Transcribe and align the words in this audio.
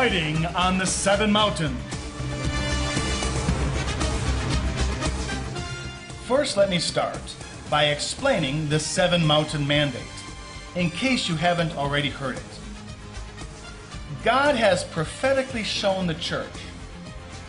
Fighting 0.00 0.46
on 0.46 0.78
the 0.78 0.86
Seven 0.86 1.30
Mountains. 1.30 1.78
First, 6.26 6.56
let 6.56 6.70
me 6.70 6.78
start 6.78 7.20
by 7.68 7.88
explaining 7.88 8.70
the 8.70 8.80
Seven 8.80 9.22
Mountain 9.26 9.66
Mandate, 9.66 10.00
in 10.74 10.88
case 10.88 11.28
you 11.28 11.36
haven't 11.36 11.76
already 11.76 12.08
heard 12.08 12.38
it. 12.38 12.42
God 14.24 14.54
has 14.54 14.84
prophetically 14.84 15.64
shown 15.64 16.06
the 16.06 16.14
church 16.14 16.48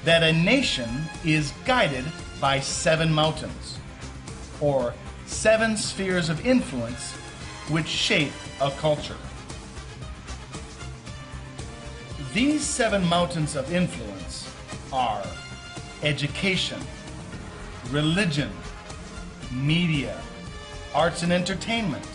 that 0.04 0.22
a 0.22 0.34
nation 0.34 0.90
is 1.24 1.54
guided 1.64 2.04
by 2.42 2.60
seven 2.60 3.14
mountains, 3.14 3.80
or 4.60 4.94
seven 5.26 5.78
spheres 5.78 6.28
of 6.28 6.46
influence 6.46 7.14
which 7.70 7.88
shape 7.88 8.34
a 8.60 8.72
culture. 8.72 9.16
These 12.34 12.62
seven 12.64 13.06
mountains 13.08 13.58
of 13.58 13.74
influence 13.74 14.50
are 14.94 15.22
education, 16.02 16.80
religion, 17.90 18.50
media, 19.52 20.18
arts 20.96 21.24
and 21.24 21.34
entertainment, 21.34 22.08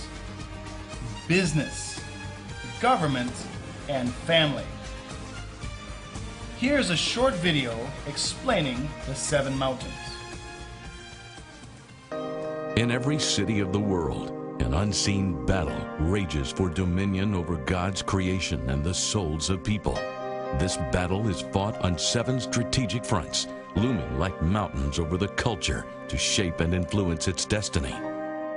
business, 1.28 2.00
government, 2.80 3.32
and 3.90 4.10
family. 4.10 4.64
Here's 6.56 6.88
a 6.88 6.96
short 6.96 7.34
video 7.34 7.76
explaining 8.06 8.88
the 9.06 9.14
seven 9.14 9.54
mountains. 9.58 9.92
In 12.78 12.90
every 12.90 13.18
city 13.18 13.60
of 13.60 13.70
the 13.74 13.80
world, 13.80 14.35
an 14.60 14.74
unseen 14.74 15.44
battle 15.46 15.78
rages 16.00 16.50
for 16.50 16.68
dominion 16.68 17.34
over 17.34 17.56
God's 17.56 18.02
creation 18.02 18.68
and 18.70 18.82
the 18.82 18.94
souls 18.94 19.50
of 19.50 19.62
people. 19.62 19.94
This 20.58 20.76
battle 20.92 21.28
is 21.28 21.42
fought 21.42 21.80
on 21.84 21.98
seven 21.98 22.40
strategic 22.40 23.04
fronts, 23.04 23.48
looming 23.74 24.18
like 24.18 24.40
mountains 24.42 24.98
over 24.98 25.16
the 25.16 25.28
culture 25.28 25.84
to 26.08 26.16
shape 26.16 26.60
and 26.60 26.74
influence 26.74 27.28
its 27.28 27.44
destiny. 27.44 27.94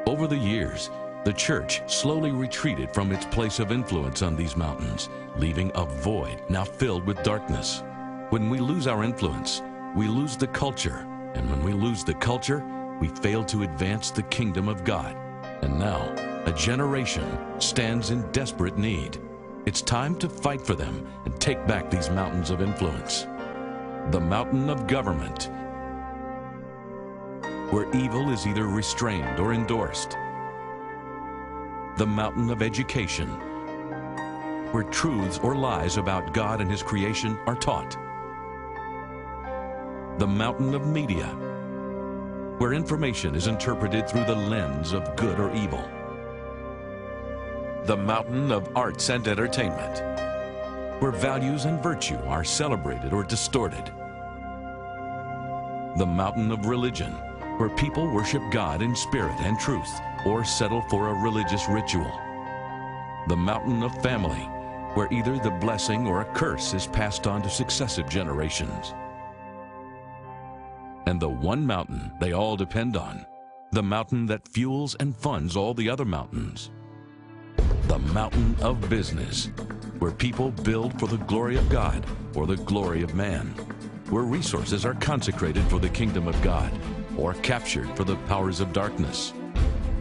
Over 0.05 0.27
the 0.27 0.37
years, 0.37 0.89
the 1.25 1.33
church 1.33 1.81
slowly 1.91 2.31
retreated 2.31 2.93
from 2.93 3.11
its 3.11 3.25
place 3.25 3.59
of 3.59 3.71
influence 3.71 4.21
on 4.21 4.35
these 4.35 4.55
mountains, 4.55 5.09
leaving 5.37 5.71
a 5.75 5.85
void 5.85 6.41
now 6.47 6.63
filled 6.63 7.05
with 7.05 7.21
darkness. 7.23 7.83
When 8.29 8.49
we 8.49 8.59
lose 8.59 8.87
our 8.87 9.03
influence, 9.03 9.61
we 9.95 10.07
lose 10.07 10.37
the 10.37 10.47
culture, 10.47 11.05
and 11.35 11.49
when 11.49 11.63
we 11.63 11.73
lose 11.73 12.03
the 12.03 12.13
culture, 12.13 12.63
we 13.01 13.07
fail 13.07 13.43
to 13.45 13.63
advance 13.63 14.11
the 14.11 14.23
kingdom 14.23 14.69
of 14.69 14.83
God. 14.83 15.15
And 15.61 15.77
now, 15.77 16.13
a 16.45 16.53
generation 16.53 17.37
stands 17.59 18.11
in 18.11 18.29
desperate 18.31 18.77
need. 18.77 19.17
It's 19.65 19.81
time 19.81 20.15
to 20.19 20.29
fight 20.29 20.61
for 20.61 20.73
them 20.73 21.05
and 21.25 21.39
take 21.39 21.67
back 21.67 21.89
these 21.91 22.09
mountains 22.09 22.49
of 22.49 22.61
influence. 22.61 23.27
The 24.11 24.19
mountain 24.19 24.69
of 24.69 24.87
government, 24.87 25.49
where 27.71 27.93
evil 27.93 28.31
is 28.31 28.47
either 28.47 28.65
restrained 28.65 29.39
or 29.39 29.53
endorsed. 29.53 30.17
The 31.97 32.07
mountain 32.07 32.49
of 32.49 32.63
education, 32.63 33.27
where 34.71 34.83
truths 34.83 35.39
or 35.43 35.55
lies 35.55 35.97
about 35.97 36.33
God 36.33 36.61
and 36.61 36.71
His 36.71 36.81
creation 36.81 37.37
are 37.45 37.55
taught. 37.55 37.97
The 40.17 40.27
mountain 40.27 40.73
of 40.73 40.87
media, 40.87 41.27
where 42.59 42.73
information 42.73 43.35
is 43.35 43.47
interpreted 43.47 44.07
through 44.07 44.25
the 44.25 44.35
lens 44.35 44.91
of 44.91 45.15
good 45.15 45.39
or 45.39 45.49
evil. 45.55 45.81
The 47.85 47.95
mountain 47.95 48.51
of 48.51 48.75
arts 48.75 49.09
and 49.09 49.25
entertainment, 49.25 49.99
where 51.01 51.11
values 51.11 51.63
and 51.63 51.81
virtue 51.81 52.19
are 52.27 52.43
celebrated 52.43 53.13
or 53.13 53.23
distorted. 53.23 53.85
The 55.97 56.05
mountain 56.05 56.51
of 56.51 56.65
religion, 56.65 57.13
where 57.59 57.69
people 57.69 58.11
worship 58.11 58.43
God 58.51 58.81
in 58.81 58.93
spirit 58.93 59.39
and 59.39 59.57
truth 59.57 59.89
or 60.25 60.43
settle 60.43 60.81
for 60.89 61.07
a 61.07 61.13
religious 61.13 61.69
ritual. 61.69 62.11
The 63.29 63.37
mountain 63.37 63.83
of 63.83 64.03
family, 64.03 64.49
where 64.95 65.07
either 65.11 65.39
the 65.39 65.51
blessing 65.61 66.05
or 66.05 66.21
a 66.21 66.33
curse 66.33 66.73
is 66.73 66.87
passed 66.87 67.25
on 67.25 67.41
to 67.43 67.49
successive 67.49 68.09
generations 68.09 68.93
and 71.09 71.19
the 71.19 71.27
one 71.27 71.65
mountain 71.65 72.11
they 72.19 72.33
all 72.33 72.55
depend 72.55 72.95
on, 72.95 73.25
the 73.71 73.81
mountain 73.81 74.27
that 74.27 74.47
fuels 74.47 74.93
and 74.99 75.15
funds 75.15 75.57
all 75.57 75.73
the 75.73 75.89
other 75.89 76.05
mountains. 76.05 76.69
The 77.87 77.97
mountain 77.97 78.55
of 78.61 78.87
business, 78.91 79.47
where 79.97 80.11
people 80.11 80.51
build 80.51 80.99
for 80.99 81.07
the 81.07 81.17
glory 81.17 81.57
of 81.57 81.67
God 81.67 82.05
or 82.35 82.45
the 82.45 82.57
glory 82.57 83.01
of 83.01 83.15
man, 83.15 83.47
where 84.11 84.21
resources 84.21 84.85
are 84.85 84.93
consecrated 84.93 85.63
for 85.63 85.79
the 85.79 85.89
kingdom 85.89 86.27
of 86.27 86.39
God 86.43 86.71
or 87.17 87.33
captured 87.33 87.89
for 87.97 88.03
the 88.03 88.17
powers 88.27 88.59
of 88.59 88.71
darkness. 88.71 89.33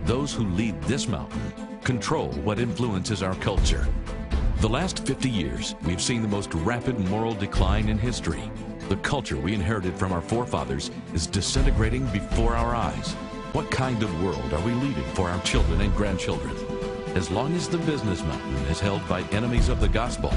Those 0.04 0.34
who 0.34 0.44
lead 0.50 0.78
this 0.82 1.08
mountain 1.08 1.54
control 1.84 2.28
what 2.44 2.58
influences 2.58 3.22
our 3.22 3.34
culture. 3.36 3.88
The 4.60 4.68
last 4.68 5.06
50 5.06 5.30
years, 5.30 5.74
we've 5.86 6.02
seen 6.02 6.20
the 6.20 6.28
most 6.28 6.52
rapid 6.52 6.98
moral 6.98 7.32
decline 7.32 7.88
in 7.88 7.96
history 7.96 8.50
the 8.88 8.96
culture 8.96 9.36
we 9.36 9.52
inherited 9.52 9.94
from 9.94 10.12
our 10.12 10.22
forefathers 10.22 10.90
is 11.12 11.26
disintegrating 11.26 12.06
before 12.06 12.56
our 12.56 12.74
eyes. 12.74 13.12
What 13.52 13.70
kind 13.70 14.02
of 14.02 14.22
world 14.22 14.52
are 14.52 14.64
we 14.64 14.72
leaving 14.72 15.04
for 15.14 15.28
our 15.28 15.40
children 15.42 15.82
and 15.82 15.94
grandchildren? 15.94 16.56
As 17.14 17.30
long 17.30 17.54
as 17.54 17.68
the 17.68 17.78
business 17.78 18.22
mountain 18.22 18.56
is 18.66 18.80
held 18.80 19.06
by 19.06 19.22
enemies 19.24 19.68
of 19.68 19.80
the 19.80 19.88
gospel, 19.88 20.30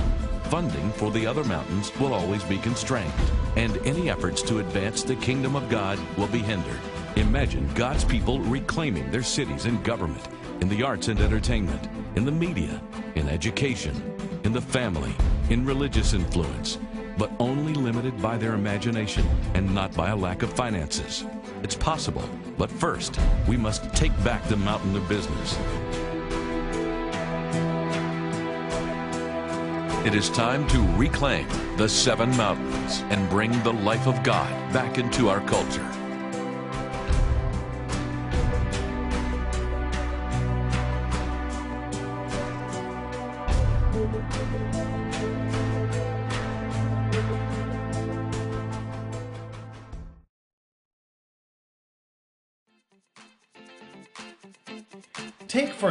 funding 0.49 0.91
for 0.91 1.11
the 1.11 1.25
other 1.25 1.45
mountains 1.45 1.97
will 1.97 2.13
always 2.13 2.43
be 2.43 2.57
constrained, 2.57 3.13
and 3.55 3.77
any 3.85 4.09
efforts 4.09 4.41
to 4.41 4.59
advance 4.59 5.03
the 5.03 5.15
kingdom 5.17 5.55
of 5.55 5.69
God 5.69 5.97
will 6.17 6.27
be 6.27 6.39
hindered. 6.39 6.79
Imagine 7.15 7.73
God's 7.73 8.03
people 8.03 8.41
reclaiming 8.41 9.11
their 9.11 9.23
cities 9.23 9.65
and 9.65 9.81
government, 9.81 10.27
in 10.59 10.67
the 10.67 10.83
arts 10.83 11.07
and 11.07 11.21
entertainment, 11.21 11.87
in 12.15 12.25
the 12.25 12.31
media, 12.31 12.81
in 13.15 13.29
education, 13.29 13.95
in 14.43 14.51
the 14.51 14.61
family, 14.61 15.15
in 15.49 15.65
religious 15.65 16.13
influence, 16.13 16.77
but 17.17 17.31
only 17.39 17.73
limited 17.73 18.21
by 18.21 18.37
their 18.37 18.53
imagination 18.53 19.27
and 19.53 19.73
not 19.73 19.93
by 19.93 20.09
a 20.09 20.15
lack 20.15 20.43
of 20.43 20.53
finances. 20.53 21.25
It's 21.63 21.75
possible, 21.75 22.27
but 22.57 22.69
first, 22.69 23.19
we 23.47 23.57
must 23.57 23.93
take 23.93 24.11
back 24.23 24.43
the 24.47 24.57
mountain 24.57 24.95
of 24.95 25.07
business. 25.07 25.57
It 30.05 30.15
is 30.15 30.29
time 30.29 30.67
to 30.69 30.79
reclaim 30.97 31.47
the 31.77 31.87
seven 31.87 32.35
mountains 32.35 33.03
and 33.09 33.29
bring 33.29 33.51
the 33.63 33.73
life 33.73 34.07
of 34.07 34.23
God 34.23 34.73
back 34.73 34.97
into 34.97 35.29
our 35.29 35.41
culture. 35.41 36.00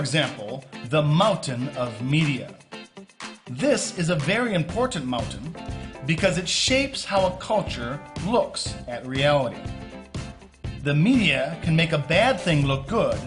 For 0.01 0.05
example, 0.05 0.65
the 0.89 1.03
mountain 1.03 1.69
of 1.77 2.01
media. 2.01 2.55
This 3.51 3.99
is 3.99 4.09
a 4.09 4.17
very 4.17 4.55
important 4.55 5.05
mountain 5.05 5.55
because 6.07 6.39
it 6.39 6.49
shapes 6.49 7.05
how 7.05 7.27
a 7.27 7.37
culture 7.37 8.01
looks 8.27 8.75
at 8.89 9.07
reality. 9.07 9.61
The 10.85 10.95
media 10.95 11.59
can 11.61 11.77
make 11.77 11.93
a 11.93 11.99
bad 11.99 12.41
thing 12.41 12.65
look 12.65 12.89
good 12.89 13.21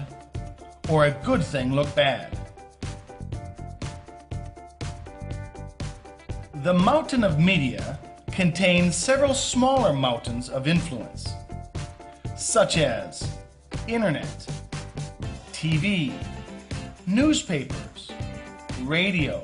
or 0.89 1.05
a 1.05 1.11
good 1.23 1.43
thing 1.43 1.73
look 1.75 1.93
bad. 1.93 2.35
The 6.63 6.73
mountain 6.73 7.23
of 7.23 7.39
media 7.39 7.99
contains 8.31 8.95
several 8.95 9.35
smaller 9.35 9.93
mountains 9.93 10.49
of 10.49 10.67
influence, 10.67 11.35
such 12.35 12.77
as 12.77 13.31
internet, 13.87 14.47
TV, 15.51 16.11
newspapers, 17.05 18.11
radio, 18.83 19.43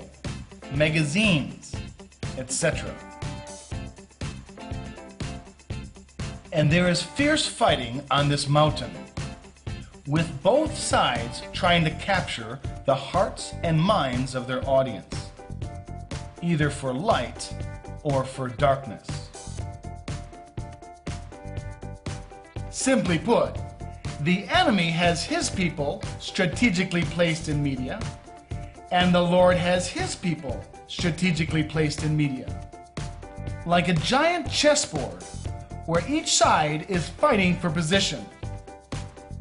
magazines, 0.74 1.76
etc. 2.38 2.94
And 6.52 6.72
there 6.72 6.90
is 6.90 7.02
fierce 7.02 7.46
fighting 7.46 8.02
on 8.10 8.30
this 8.30 8.48
mountain, 8.48 8.92
with 10.08 10.42
both 10.42 10.76
sides 10.76 11.44
trying 11.54 11.84
to 11.84 11.92
capture 11.92 12.60
the 12.86 12.96
hearts 12.96 13.54
and 13.64 13.80
minds 13.80 14.36
of 14.36 14.48
their 14.48 14.68
audience, 14.68 15.30
either 16.42 16.70
for 16.70 16.94
light 16.94 17.54
or 18.04 18.24
for 18.24 18.48
darkness. 18.48 19.30
Simply 22.70 23.20
put, 23.20 23.58
the 24.22 24.44
enemy 24.50 24.90
has 24.90 25.24
his 25.24 25.50
people 25.50 26.04
strategically 26.20 27.04
placed 27.04 27.48
in 27.48 27.64
media, 27.64 28.00
and 28.92 29.14
the 29.14 29.22
Lord 29.22 29.58
has 29.58 29.88
his 29.88 30.16
people 30.16 30.62
strategically 30.88 31.64
placed 31.64 32.04
in 32.04 32.18
media. 32.18 32.48
like 33.66 33.88
a 33.88 33.94
giant 33.94 34.50
chessboard 34.50 35.24
where 35.86 36.04
each 36.10 36.36
side 36.36 36.86
is 36.90 37.10
fighting 37.10 37.56
for 37.56 37.70
position. 37.70 38.26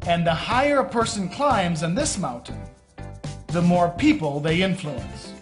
And 0.07 0.25
the 0.25 0.33
higher 0.33 0.79
a 0.79 0.87
person 0.87 1.29
climbs 1.29 1.83
on 1.83 1.95
this 1.95 2.17
mountain, 2.17 2.59
the 3.47 3.61
more 3.61 3.89
people 3.89 4.39
they 4.39 4.61
influence. 4.61 5.33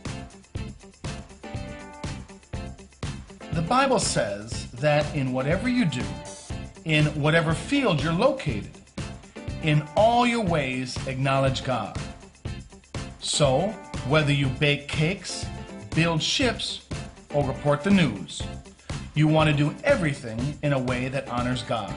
The 3.51 3.61
Bible 3.61 3.99
says 3.99 4.67
that 4.71 5.13
in 5.15 5.33
whatever 5.33 5.67
you 5.67 5.85
do, 5.85 6.03
in 6.85 7.05
whatever 7.21 7.53
field 7.53 8.01
you're 8.01 8.13
located, 8.13 8.76
in 9.63 9.87
all 9.95 10.25
your 10.25 10.43
ways 10.43 10.97
acknowledge 11.07 11.63
God. 11.63 11.99
So, 13.19 13.67
whether 14.07 14.31
you 14.31 14.47
bake 14.47 14.87
cakes, 14.87 15.45
build 15.95 16.21
ships, 16.21 16.87
or 17.33 17.45
report 17.45 17.83
the 17.83 17.91
news, 17.91 18.41
you 19.13 19.27
want 19.27 19.49
to 19.49 19.55
do 19.55 19.75
everything 19.83 20.57
in 20.61 20.73
a 20.73 20.79
way 20.79 21.09
that 21.09 21.27
honors 21.27 21.63
God. 21.63 21.93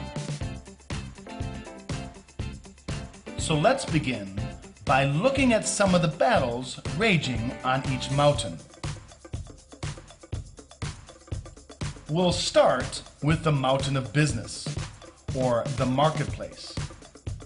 So 3.37 3.55
let's 3.55 3.85
begin 3.85 4.39
by 4.85 5.05
looking 5.05 5.53
at 5.53 5.67
some 5.67 5.93
of 5.93 6.01
the 6.01 6.07
battles 6.07 6.79
raging 6.97 7.51
on 7.63 7.83
each 7.91 8.09
mountain. 8.11 8.57
We'll 12.09 12.31
start 12.31 13.03
with 13.23 13.43
the 13.43 13.51
mountain 13.51 13.95
of 13.95 14.11
business, 14.11 14.67
or 15.35 15.63
the 15.77 15.85
marketplace, 15.85 16.75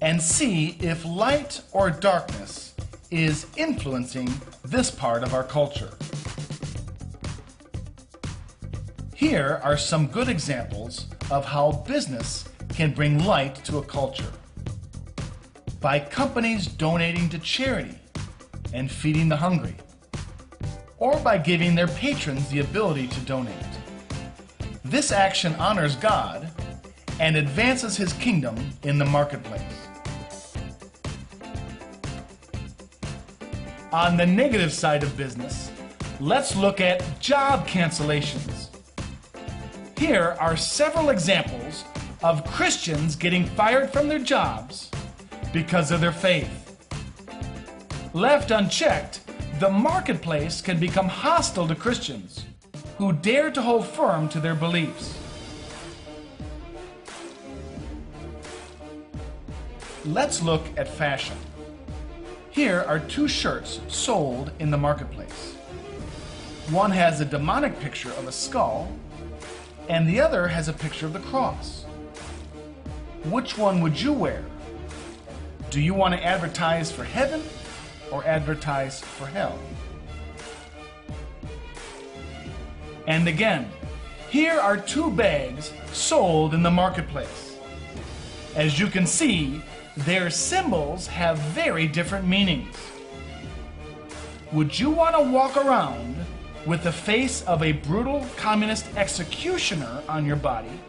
and 0.05 0.21
see 0.21 0.77
if 0.81 1.03
light 1.03 1.61
or 1.71 1.89
darkness 1.89 2.75
is 3.09 3.47
influencing 3.57 4.31
this 4.63 4.91
part 4.91 5.23
of 5.23 5.33
our 5.33 5.43
culture. 5.43 5.89
Here 9.15 9.59
are 9.63 9.77
some 9.77 10.05
good 10.05 10.29
examples 10.29 11.07
of 11.31 11.43
how 11.43 11.71
business 11.87 12.47
can 12.69 12.93
bring 12.93 13.25
light 13.25 13.55
to 13.65 13.79
a 13.79 13.81
culture. 13.81 14.31
By 15.81 15.99
companies 16.01 16.67
donating 16.67 17.27
to 17.29 17.39
charity 17.39 17.97
and 18.75 18.91
feeding 18.91 19.27
the 19.27 19.37
hungry, 19.37 19.75
or 20.99 21.17
by 21.21 21.39
giving 21.39 21.73
their 21.73 21.87
patrons 21.87 22.47
the 22.49 22.59
ability 22.59 23.07
to 23.07 23.19
donate. 23.21 23.55
This 24.83 25.11
action 25.11 25.55
honors 25.55 25.95
God 25.95 26.51
and 27.19 27.35
advances 27.35 27.97
his 27.97 28.13
kingdom 28.13 28.55
in 28.83 28.99
the 28.99 29.05
marketplace. 29.05 29.84
On 33.95 34.17
the 34.17 34.25
negative 34.25 34.73
side 34.73 35.03
of 35.03 35.15
business, 35.15 35.71
let's 36.19 36.53
look 36.53 36.81
at 36.81 37.17
job 37.21 37.65
cancellations. 37.65 38.67
Here 39.97 40.35
are 40.37 40.57
several 40.57 41.11
examples 41.11 41.85
of 42.21 42.45
Christians 42.45 43.15
getting 43.15 43.45
fired 43.45 43.93
from 43.93 44.09
their 44.09 44.19
jobs 44.19 44.91
because 45.53 45.91
of 45.91 46.01
their 46.01 46.11
faith. 46.11 46.77
Left 48.13 48.51
unchecked, 48.51 49.21
the 49.61 49.69
marketplace 49.69 50.59
can 50.61 50.77
become 50.77 51.07
hostile 51.07 51.65
to 51.65 51.73
Christians 51.73 52.43
who 52.97 53.13
dare 53.13 53.49
to 53.49 53.61
hold 53.61 53.87
firm 53.87 54.27
to 54.27 54.41
their 54.41 54.55
beliefs. 54.55 55.17
Let's 60.03 60.43
look 60.43 60.65
at 60.75 60.89
fashion. 60.89 61.37
Here 62.55 62.85
are 62.87 62.99
two 62.99 63.27
shirts 63.27 63.81
sold 63.89 64.49
in 64.59 64.71
the 64.71 64.77
marketplace. 64.77 65.55
One 66.69 66.89
has 66.89 67.19
a 67.19 67.25
demonic 67.25 67.77
picture 67.81 68.11
of 68.11 68.29
a 68.29 68.31
skull 68.31 68.89
and 69.89 70.07
the 70.07 70.21
other 70.21 70.47
has 70.47 70.69
a 70.69 70.73
picture 70.73 71.05
of 71.05 71.11
the 71.11 71.19
cross. 71.19 71.83
Which 73.25 73.57
one 73.57 73.81
would 73.81 73.99
you 73.99 74.13
wear? 74.13 74.45
Do 75.69 75.81
you 75.81 75.93
want 75.93 76.13
to 76.13 76.25
advertise 76.25 76.93
for 76.93 77.03
heaven 77.03 77.43
or 78.09 78.23
advertise 78.23 79.01
for 79.01 79.25
hell? 79.25 79.59
And 83.05 83.27
again, 83.27 83.69
here 84.29 84.57
are 84.57 84.77
two 84.77 85.11
bags 85.11 85.73
sold 85.91 86.53
in 86.53 86.63
the 86.63 86.71
marketplace. 86.71 87.57
As 88.55 88.79
you 88.79 88.87
can 88.87 89.05
see, 89.05 89.61
their 89.97 90.29
symbols 90.29 91.07
have 91.07 91.37
very 91.37 91.87
different 91.87 92.27
meanings. 92.27 92.75
Would 94.51 94.77
you 94.77 94.89
want 94.89 95.15
to 95.15 95.21
walk 95.21 95.57
around 95.57 96.15
with 96.65 96.83
the 96.83 96.91
face 96.91 97.43
of 97.43 97.63
a 97.63 97.71
brutal 97.71 98.25
communist 98.35 98.85
executioner 98.95 100.01
on 100.09 100.25
your 100.25 100.35
body? 100.35 100.79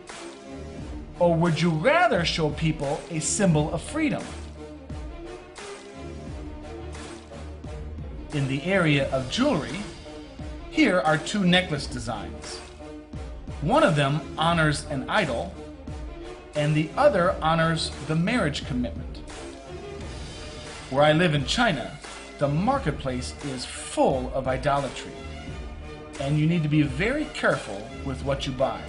Or 1.19 1.35
would 1.35 1.61
you 1.61 1.71
rather 1.71 2.25
show 2.25 2.51
people 2.51 3.01
a 3.11 3.21
symbol 3.21 3.73
of 3.73 3.81
freedom? 3.81 4.23
In 8.33 8.49
the 8.49 8.63
area 8.65 9.09
of 9.11 9.31
jewelry, 9.31 9.79
here 10.71 11.01
are 11.01 11.17
two 11.17 11.45
necklace 11.45 11.87
designs. 11.87 12.59
One 13.63 13.83
of 13.83 13.97
them 13.97 14.21
honors 14.37 14.85
an 14.87 15.09
idol, 15.09 15.55
and 16.57 16.75
the 16.75 16.91
other 16.97 17.37
honors 17.43 17.91
the 18.07 18.17
marriage 18.17 18.67
commitment. 18.67 19.19
Where 20.91 21.05
I 21.05 21.13
live 21.13 21.35
in 21.35 21.45
China, 21.45 21.99
the 22.39 22.49
marketplace 22.49 23.35
is 23.45 23.65
full 23.65 24.33
of 24.35 24.49
idolatry 24.49 25.13
and 26.21 26.39
you 26.39 26.47
need 26.47 26.63
to 26.63 26.69
be 26.69 26.83
very 26.83 27.27
careful 27.27 27.87
with 28.05 28.25
what 28.25 28.47
you 28.47 28.53
buy. 28.53 28.81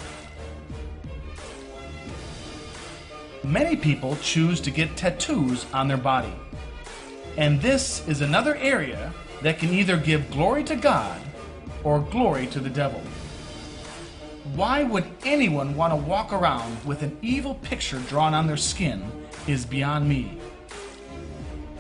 Many 3.44 3.76
people 3.76 4.18
choose 4.22 4.60
to 4.62 4.72
get 4.72 4.98
tattoos 4.98 5.66
on 5.74 5.88
their 5.88 5.98
body. 5.98 6.34
And 7.38 7.62
this 7.62 8.06
is 8.08 8.22
another 8.22 8.56
area 8.56 9.14
that 9.42 9.60
can 9.60 9.74
either 9.74 9.98
give 9.98 10.32
glory 10.32 10.64
to 10.66 10.76
God 10.76 11.22
or 11.84 12.00
glory 12.00 12.48
to 12.48 12.60
the 12.60 12.70
devil. 12.70 13.02
Why 14.56 14.84
would 14.84 15.06
anyone 15.24 15.76
want 15.76 15.92
to 15.92 15.98
walk 15.98 16.34
around 16.34 16.84
with 16.86 17.04
an 17.04 17.18
evil 17.22 17.56
picture 17.56 18.00
drawn 18.08 18.34
on 18.34 18.48
their 18.48 18.58
skin 18.58 19.12
is 19.48 19.66
beyond 19.66 20.08
me. 20.08 20.38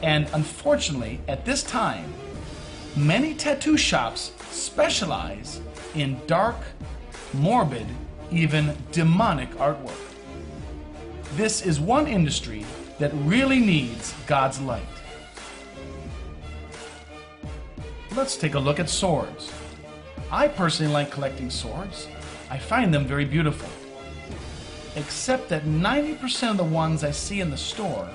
And 0.01 0.27
unfortunately, 0.33 1.19
at 1.27 1.45
this 1.45 1.63
time, 1.63 2.13
many 2.95 3.33
tattoo 3.33 3.77
shops 3.77 4.31
specialize 4.51 5.59
in 5.95 6.19
dark, 6.27 6.57
morbid, 7.33 7.87
even 8.31 8.75
demonic 8.91 9.49
artwork. 9.55 9.97
This 11.35 11.65
is 11.65 11.79
one 11.79 12.07
industry 12.07 12.65
that 12.99 13.11
really 13.13 13.59
needs 13.59 14.13
God's 14.25 14.59
light. 14.61 14.81
Let's 18.15 18.37
take 18.37 18.55
a 18.55 18.59
look 18.59 18.79
at 18.79 18.89
swords. 18.89 19.51
I 20.31 20.47
personally 20.47 20.91
like 20.91 21.11
collecting 21.11 21.49
swords. 21.49 22.07
I 22.49 22.57
find 22.57 22.93
them 22.93 23.05
very 23.05 23.25
beautiful. 23.25 23.69
Except 24.95 25.49
that 25.49 25.65
90% 25.65 26.51
of 26.51 26.57
the 26.57 26.63
ones 26.63 27.03
I 27.03 27.11
see 27.11 27.41
in 27.41 27.49
the 27.49 27.57
store 27.57 28.09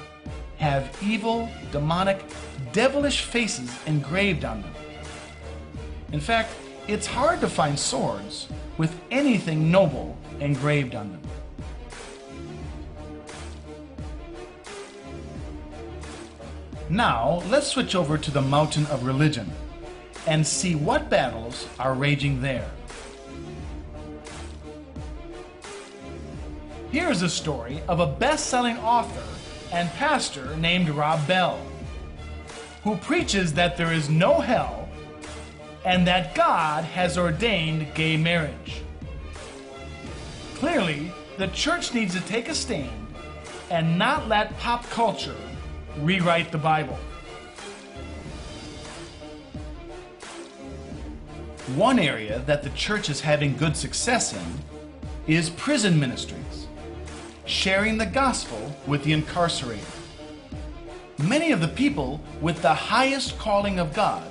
have 0.56 0.96
evil, 1.02 1.48
demonic, 1.70 2.24
devilish 2.72 3.22
faces 3.22 3.70
engraved 3.86 4.44
on 4.44 4.62
them. 4.62 4.72
In 6.12 6.20
fact, 6.20 6.50
it's 6.88 7.06
hard 7.06 7.40
to 7.40 7.48
find 7.48 7.78
swords 7.78 8.48
with 8.78 8.98
anything 9.10 9.70
noble 9.70 10.16
engraved 10.40 10.94
on 10.94 11.10
them. 11.12 11.20
Now, 16.88 17.42
let's 17.48 17.68
switch 17.68 17.94
over 17.94 18.18
to 18.18 18.30
the 18.30 18.42
mountain 18.42 18.86
of 18.86 19.04
religion 19.04 19.50
and 20.26 20.46
see 20.46 20.74
what 20.74 21.08
battles 21.08 21.66
are 21.78 21.94
raging 21.94 22.42
there. 22.42 22.70
Here's 26.92 27.22
a 27.22 27.28
story 27.30 27.80
of 27.88 28.00
a 28.00 28.06
best 28.06 28.49
selling 28.49 28.76
author 28.76 29.25
and 29.72 29.88
pastor 29.92 30.54
named 30.58 30.90
Rob 30.90 31.26
Bell, 31.26 31.58
who 32.84 32.96
preaches 32.96 33.54
that 33.54 33.78
there 33.78 33.94
is 33.94 34.11
no 34.11 34.40
hell 34.40 34.90
and 35.87 36.06
that 36.06 36.34
God 36.34 36.84
has 36.84 37.16
ordained 37.16 37.94
gay 37.94 38.18
marriage. 38.18 38.82
Clearly, 40.56 41.11
the 41.38 41.46
church 41.49 41.94
needs 41.94 42.14
to 42.14 42.20
take 42.20 42.50
a 42.50 42.54
stand 42.54 43.06
and 43.70 43.99
not 43.99 44.28
let 44.28 44.58
pop 44.58 44.84
culture 44.90 45.34
rewrite 46.00 46.52
the 46.52 46.58
Bible. 46.58 46.99
One 51.75 51.99
area 51.99 52.40
that 52.40 52.62
the 52.62 52.70
church 52.70 53.08
is 53.08 53.22
having 53.22 53.56
good 53.56 53.78
success 53.78 54.34
in 54.34 54.58
is 55.26 55.49
prison 55.49 55.99
ministries, 55.99 56.62
sharing 57.44 57.99
the 57.99 58.06
gospel 58.06 58.75
with 58.87 59.04
the 59.04 59.12
incarcerated. 59.12 59.84
Many 61.18 61.52
of 61.52 61.61
the 61.61 61.68
people 61.68 62.20
with 62.40 62.62
the 62.62 62.75
highest 62.75 63.38
calling 63.38 63.78
of 63.78 63.92
God 63.92 64.26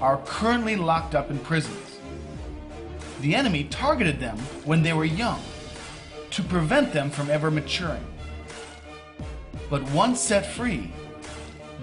are 0.00 0.22
currently 0.24 0.76
locked 0.76 1.14
up 1.14 1.30
in 1.30 1.38
prisons. 1.40 1.98
the 3.20 3.34
enemy 3.34 3.64
targeted 3.64 4.20
them 4.20 4.38
when 4.64 4.82
they 4.82 4.92
were 4.92 5.04
young 5.04 5.40
to 6.30 6.42
prevent 6.42 6.92
them 6.92 7.10
from 7.10 7.30
ever 7.30 7.50
maturing. 7.50 8.04
But 9.70 9.82
once 9.90 10.20
set 10.20 10.46
free, 10.46 10.92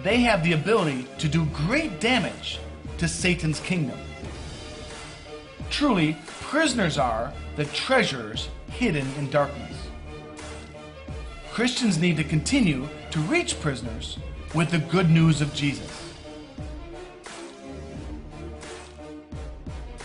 they 0.02 0.18
have 0.22 0.44
the 0.44 0.54
ability 0.54 1.08
to 1.20 1.28
do 1.28 1.46
great 1.48 2.00
damage 2.00 2.60
to 3.00 3.08
Satan's 3.08 3.60
kingdom. 3.60 4.00
Truly, 5.70 6.18
prisoners 6.26 6.98
are 6.98 7.34
the 7.56 7.66
treasures 7.66 8.50
hidden 8.70 9.08
in 9.18 9.30
darkness. 9.30 9.85
Christians 11.56 11.98
need 11.98 12.18
to 12.18 12.24
continue 12.26 12.86
to 13.12 13.20
reach 13.22 13.58
prisoners 13.62 14.18
with 14.54 14.72
the 14.72 14.80
good 14.80 15.10
news 15.10 15.40
of 15.40 15.54
Jesus. 15.54 15.90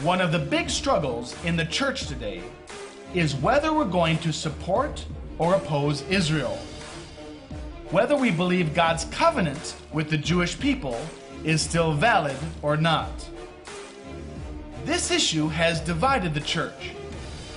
One 0.05 0.21
of 0.21 0.31
the 0.31 0.39
big 0.39 0.71
struggles 0.71 1.35
in 1.45 1.57
the 1.57 1.65
church 1.65 2.07
today 2.07 2.41
is 3.15 3.35
whether 3.35 3.73
we're 3.73 3.85
going 3.85 4.19
to 4.19 4.33
support 4.33 5.05
or 5.39 5.55
oppose 5.55 6.03
Israel. 6.03 6.57
Whether 7.91 8.17
we 8.17 8.31
believe 8.31 8.73
God's 8.73 9.07
covenant 9.07 9.75
with 9.93 10.09
the 10.09 10.19
Jewish 10.19 10.57
people 10.57 11.01
is 11.43 11.61
still 11.61 11.95
valid 11.95 12.37
or 12.63 12.77
not. 12.77 13.29
This 14.85 15.11
issue 15.11 15.49
has 15.49 15.81
divided 15.81 16.33
the 16.33 16.43
church, 16.43 16.93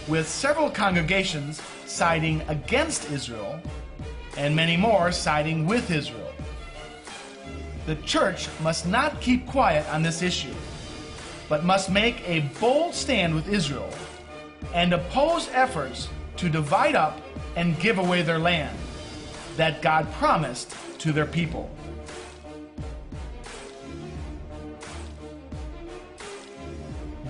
with 0.07 0.27
several 0.27 0.71
congregations 0.71 1.61
siding 1.85 2.41
against 2.47 3.11
Israel 3.11 3.61
and 4.37 4.55
many 4.55 4.77
more 4.77 5.11
siding 5.11 5.65
with 5.65 5.91
Israel. 5.91 6.31
The 7.85 7.95
church 7.97 8.47
must 8.61 8.87
not 8.87 9.19
keep 9.21 9.45
quiet 9.47 9.87
on 9.93 10.03
this 10.03 10.21
issue 10.21 10.53
but 11.49 11.63
must 11.63 11.91
make 11.91 12.27
a 12.27 12.39
bold 12.59 12.95
stand 12.95 13.35
with 13.35 13.47
Israel 13.47 13.89
and 14.73 14.93
oppose 14.93 15.49
efforts 15.49 16.09
to 16.37 16.49
divide 16.49 16.95
up 16.95 17.21
and 17.55 17.79
give 17.79 17.99
away 17.99 18.21
their 18.21 18.39
land 18.39 18.75
that 19.55 19.81
God 19.81 20.11
promised 20.13 20.75
to 20.99 21.11
their 21.11 21.25
people. 21.27 21.69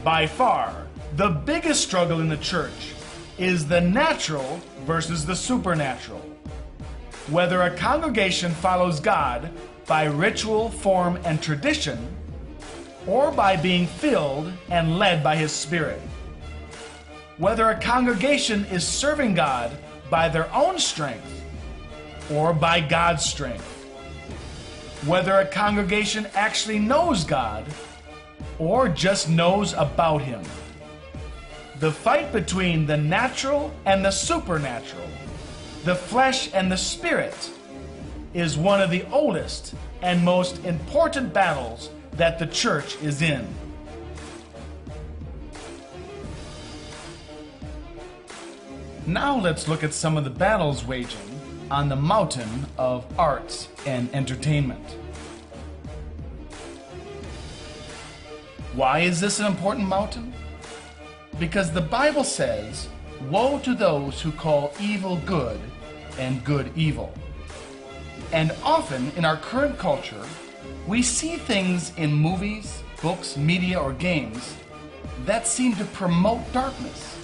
By 0.04 0.28
far, 0.28 0.88
the 1.18 1.30
biggest 1.30 1.82
struggle 1.82 2.22
in 2.22 2.30
the 2.30 2.38
church 2.38 2.94
is 3.38 3.68
the 3.68 3.82
natural 3.82 4.62
versus 4.86 5.26
the 5.26 5.36
supernatural. 5.36 6.33
Whether 7.30 7.62
a 7.62 7.76
congregation 7.76 8.52
follows 8.52 9.00
God 9.00 9.50
by 9.88 10.06
ritual, 10.06 10.70
form, 10.70 11.18
and 11.24 11.42
tradition, 11.42 11.98
or 13.08 13.32
by 13.32 13.56
being 13.56 13.88
filled 13.88 14.52
and 14.70 15.00
led 15.00 15.24
by 15.24 15.38
His 15.38 15.52
Spirit. 15.52 16.02
Whether 17.38 17.70
a 17.70 17.80
congregation 17.80 18.66
is 18.66 18.86
serving 18.86 19.36
God 19.36 19.72
by 20.10 20.28
their 20.30 20.54
own 20.54 20.78
strength 20.78 21.42
or 22.30 22.54
by 22.54 22.80
God's 22.80 23.26
strength. 23.26 23.70
Whether 25.06 25.40
a 25.40 25.46
congregation 25.46 26.28
actually 26.34 26.80
knows 26.80 27.24
God 27.24 27.66
or 28.60 28.88
just 28.90 29.30
knows 29.30 29.74
about 29.74 30.22
Him. 30.22 30.44
The 31.80 31.92
fight 31.92 32.32
between 32.32 32.86
the 32.86 32.98
natural 32.98 33.74
and 33.86 34.06
the 34.06 34.12
supernatural, 34.12 35.08
the 35.84 35.96
flesh 35.96 36.50
and 36.54 36.72
the 36.72 36.78
spirit, 36.78 37.52
is 38.34 38.58
one 38.58 38.82
of 38.82 38.90
the 38.90 39.06
oldest 39.12 39.76
and 40.02 40.24
most 40.24 40.64
important 40.66 41.34
battles 41.34 41.90
that 42.14 42.40
the 42.40 42.48
church 42.48 42.96
is 43.02 43.22
in. 43.22 43.48
Now 49.06 49.38
let's 49.38 49.68
look 49.68 49.84
at 49.84 49.94
some 49.94 50.18
of 50.18 50.24
the 50.24 50.30
battles 50.30 50.86
waging 50.86 51.20
on 51.70 51.90
the 51.90 51.96
mountain 51.96 52.66
of 52.78 53.06
arts 53.20 53.68
and 53.86 54.14
entertainment. 54.16 54.86
Why 58.74 59.00
is 59.00 59.20
this 59.20 59.40
an 59.40 59.46
important 59.46 59.88
mountain? 59.88 60.34
Because 61.40 61.72
the 61.72 61.82
Bible 61.82 62.24
says, 62.24 62.88
Woe 63.30 63.60
to 63.60 63.76
those 63.76 64.22
who 64.22 64.32
call 64.32 64.74
evil 64.80 65.18
good 65.26 65.60
and 66.18 66.44
good 66.44 66.72
evil. 66.76 67.14
And 68.32 68.52
often 68.64 69.12
in 69.16 69.26
our 69.26 69.38
current 69.38 69.78
culture, 69.78 70.24
we 70.88 71.02
see 71.02 71.36
things 71.36 71.92
in 71.98 72.14
movies, 72.14 72.82
books, 73.02 73.38
media, 73.38 73.80
or 73.80 73.94
games 73.94 74.56
that 75.26 75.48
seem 75.48 75.76
to 75.76 75.86
promote 75.86 76.52
darkness, 76.52 77.18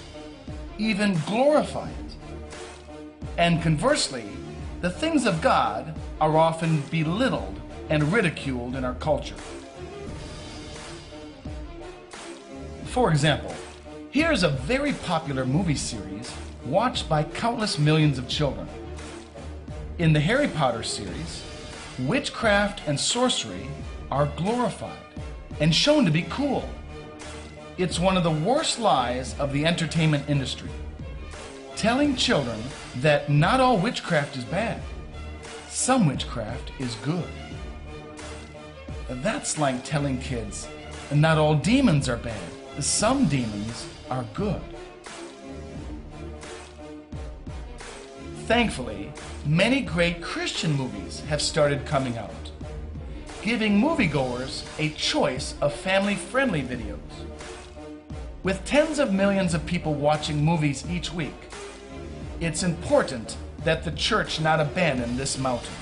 even 0.78 1.18
glorify 1.26 1.88
it. 1.88 2.50
And 3.36 3.62
conversely, 3.62 4.24
the 4.80 4.90
things 4.90 5.26
of 5.26 5.40
God 5.42 5.94
are 6.20 6.36
often 6.36 6.80
belittled 6.90 7.60
and 7.88 8.12
ridiculed 8.12 8.76
in 8.76 8.84
our 8.84 8.94
culture. 8.94 9.36
For 12.84 13.10
example, 13.10 13.54
here's 14.10 14.42
a 14.42 14.48
very 14.48 14.92
popular 14.92 15.46
movie 15.46 15.76
series 15.76 16.34
watched 16.64 17.08
by 17.08 17.22
countless 17.22 17.78
millions 17.78 18.18
of 18.18 18.26
children. 18.26 18.66
In 19.98 20.12
the 20.12 20.18
Harry 20.18 20.48
Potter 20.48 20.82
series, 20.82 21.44
witchcraft 22.00 22.82
and 22.88 22.98
sorcery 22.98 23.68
are 24.10 24.26
glorified 24.36 24.98
and 25.60 25.72
shown 25.72 26.04
to 26.04 26.10
be 26.10 26.22
cool. 26.22 26.68
It's 27.78 28.00
one 28.00 28.16
of 28.16 28.24
the 28.24 28.32
worst 28.32 28.80
lies 28.80 29.38
of 29.38 29.52
the 29.52 29.64
entertainment 29.64 30.28
industry. 30.28 30.70
Telling 31.76 32.16
children 32.16 32.60
that 32.96 33.30
not 33.30 33.60
all 33.60 33.78
witchcraft 33.78 34.36
is 34.36 34.44
bad, 34.44 34.82
some 35.68 36.06
witchcraft 36.06 36.72
is 36.80 36.96
good. 36.96 37.28
That's 39.08 39.56
like 39.56 39.84
telling 39.84 40.18
kids 40.18 40.68
not 41.12 41.38
all 41.38 41.54
demons 41.54 42.08
are 42.08 42.16
bad, 42.16 42.50
some 42.80 43.26
demons 43.26 43.86
are 44.10 44.24
good. 44.34 44.60
Thankfully, 48.46 49.12
many 49.46 49.80
great 49.80 50.20
Christian 50.20 50.72
movies 50.72 51.20
have 51.28 51.40
started 51.40 51.86
coming 51.86 52.18
out, 52.18 52.50
giving 53.42 53.80
moviegoers 53.80 54.66
a 54.80 54.90
choice 54.90 55.54
of 55.60 55.72
family 55.72 56.16
friendly 56.16 56.62
videos. 56.62 56.98
With 58.42 58.64
tens 58.64 58.98
of 58.98 59.12
millions 59.12 59.54
of 59.54 59.64
people 59.66 59.94
watching 59.94 60.44
movies 60.44 60.84
each 60.90 61.12
week, 61.12 61.34
it's 62.40 62.62
important 62.62 63.36
that 63.64 63.84
the 63.84 63.92
church 63.92 64.40
not 64.40 64.58
abandon 64.58 65.16
this 65.16 65.38
mountain. 65.38 65.74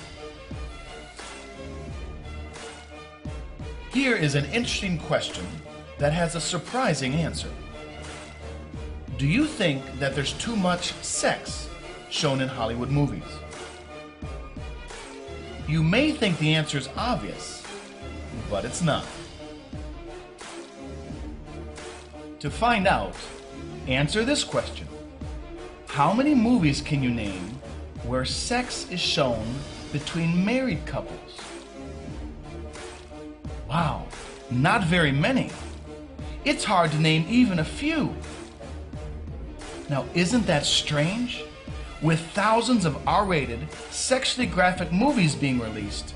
Here 3.93 4.17
is 4.17 4.35
an 4.35 4.45
interesting 4.47 4.99
question 4.99 5.47
that 5.99 6.13
has 6.13 6.35
a 6.35 6.41
surprising 6.41 7.15
answer. 7.15 7.49
Do 9.19 9.27
you 9.27 9.47
think 9.47 9.99
that 9.99 10.15
there's 10.15 10.35
too 10.35 10.55
much 10.55 10.93
sex 11.03 11.69
shown 12.09 12.41
in 12.41 12.47
Hollywood 12.47 12.89
movies? 12.89 13.25
You 15.67 15.83
may 15.83 16.13
think 16.13 16.39
the 16.39 16.55
answer 16.55 16.79
is 16.79 16.89
obvious, 16.97 17.65
but 18.49 18.65
it's 18.65 18.81
not. 18.81 19.05
To 22.39 22.49
find 22.49 22.87
out, 22.87 23.17
answer 23.89 24.25
this 24.25 24.45
question 24.45 24.87
How 25.89 26.13
many 26.13 26.33
movies 26.33 26.81
can 26.81 27.03
you 27.03 27.11
name 27.11 27.59
where 28.05 28.25
sex 28.25 28.89
is 28.89 29.01
shown 29.01 29.45
between 29.93 30.45
married 30.45 30.87
couples? 30.87 31.41
Wow, 33.69 34.07
not 34.49 34.85
very 34.85 35.11
many. 35.11 35.51
It's 36.45 36.63
hard 36.63 36.93
to 36.93 37.01
name 37.01 37.27
even 37.29 37.59
a 37.59 37.65
few. 37.65 38.15
Now, 39.89 40.05
isn't 40.15 40.47
that 40.47 40.67
strange? 40.67 41.45
with 42.01 42.21
thousands 42.31 42.85
of 42.85 42.97
R 43.07 43.25
rated, 43.25 43.71
sexually 43.91 44.47
graphic 44.47 44.93
movies 44.93 45.35
being 45.35 45.59
released, 45.59 46.15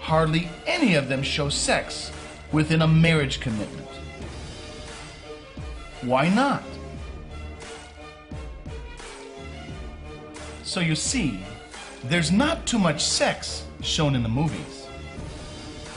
hardly 0.00 0.48
any 0.66 0.94
of 0.94 1.08
them 1.08 1.22
show 1.22 1.48
sex 1.48 2.12
within 2.52 2.82
a 2.82 2.88
marriage 2.88 3.40
commitment. 3.40 3.86
Why 6.02 6.28
not? 6.28 6.64
So 10.62 10.80
you 10.80 10.94
see, 10.94 11.40
there's 12.04 12.32
not 12.32 12.66
too 12.66 12.78
much 12.78 13.04
sex 13.04 13.66
shown 13.82 14.14
in 14.14 14.22
the 14.22 14.28
movies. 14.28 14.88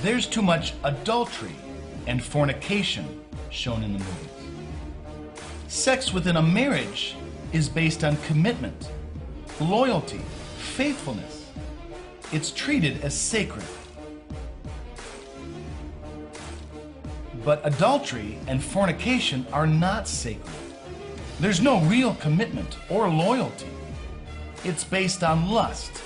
There's 0.01 0.27
too 0.27 0.41
much 0.41 0.73
adultery 0.83 1.55
and 2.07 2.21
fornication 2.21 3.23
shown 3.49 3.83
in 3.83 3.93
the 3.93 3.99
movies. 3.99 4.32
Sex 5.73 6.13
within 6.13 6.35
a 6.35 6.41
marriage 6.41 7.15
is 7.51 7.67
based 7.67 8.03
on 8.03 8.15
commitment, 8.27 8.91
loyalty, 9.59 10.21
faithfulness. 10.55 11.49
It's 12.31 12.51
treated 12.51 13.03
as 13.03 13.19
sacred. 13.19 13.65
But 17.43 17.59
adultery 17.63 18.37
and 18.45 18.63
fornication 18.63 19.47
are 19.51 19.65
not 19.65 20.07
sacred. 20.07 20.53
There's 21.39 21.59
no 21.59 21.81
real 21.81 22.13
commitment 22.15 22.77
or 22.87 23.09
loyalty. 23.09 23.71
It's 24.63 24.83
based 24.83 25.23
on 25.23 25.49
lust, 25.49 26.03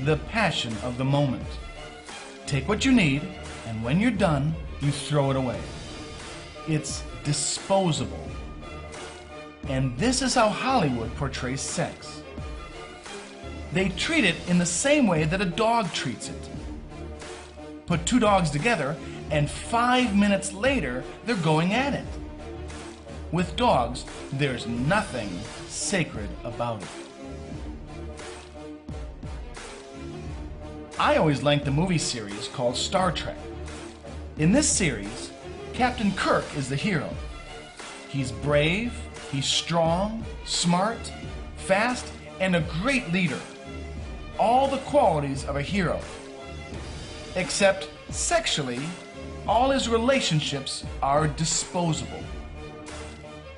the 0.00 0.16
passion 0.30 0.74
of 0.82 0.96
the 0.96 1.04
moment. 1.04 1.46
Take 2.46 2.66
what 2.66 2.86
you 2.86 2.92
need, 2.92 3.20
and 3.66 3.84
when 3.84 4.00
you're 4.00 4.10
done, 4.10 4.54
you 4.80 4.90
throw 4.90 5.30
it 5.30 5.36
away. 5.36 5.60
It's 6.66 7.04
disposable. 7.24 8.21
And 9.68 9.96
this 9.96 10.22
is 10.22 10.34
how 10.34 10.48
Hollywood 10.48 11.14
portrays 11.16 11.60
sex. 11.60 12.22
They 13.72 13.88
treat 13.90 14.24
it 14.24 14.36
in 14.48 14.58
the 14.58 14.66
same 14.66 15.06
way 15.06 15.24
that 15.24 15.40
a 15.40 15.46
dog 15.46 15.92
treats 15.92 16.28
it. 16.28 16.48
Put 17.86 18.04
two 18.04 18.18
dogs 18.18 18.50
together, 18.50 18.96
and 19.30 19.50
five 19.50 20.16
minutes 20.16 20.52
later, 20.52 21.04
they're 21.24 21.36
going 21.36 21.72
at 21.72 21.94
it. 21.94 22.04
With 23.30 23.56
dogs, 23.56 24.04
there's 24.32 24.66
nothing 24.66 25.30
sacred 25.68 26.28
about 26.44 26.82
it. 26.82 26.88
I 30.98 31.16
always 31.16 31.42
liked 31.42 31.64
the 31.64 31.70
movie 31.70 31.98
series 31.98 32.48
called 32.48 32.76
Star 32.76 33.10
Trek. 33.10 33.38
In 34.38 34.52
this 34.52 34.68
series, 34.68 35.30
Captain 35.72 36.12
Kirk 36.12 36.44
is 36.56 36.68
the 36.68 36.76
hero. 36.76 37.08
He's 38.08 38.30
brave, 38.30 38.92
he's 39.32 39.46
strong, 39.46 40.24
smart, 40.44 41.10
fast, 41.56 42.06
and 42.38 42.54
a 42.54 42.60
great 42.82 43.10
leader. 43.12 43.40
All 44.38 44.68
the 44.68 44.78
qualities 44.78 45.44
of 45.44 45.56
a 45.56 45.62
hero. 45.62 45.98
Except 47.34 47.88
sexually, 48.10 48.80
all 49.48 49.70
his 49.70 49.88
relationships 49.88 50.84
are 51.02 51.26
disposable. 51.26 52.22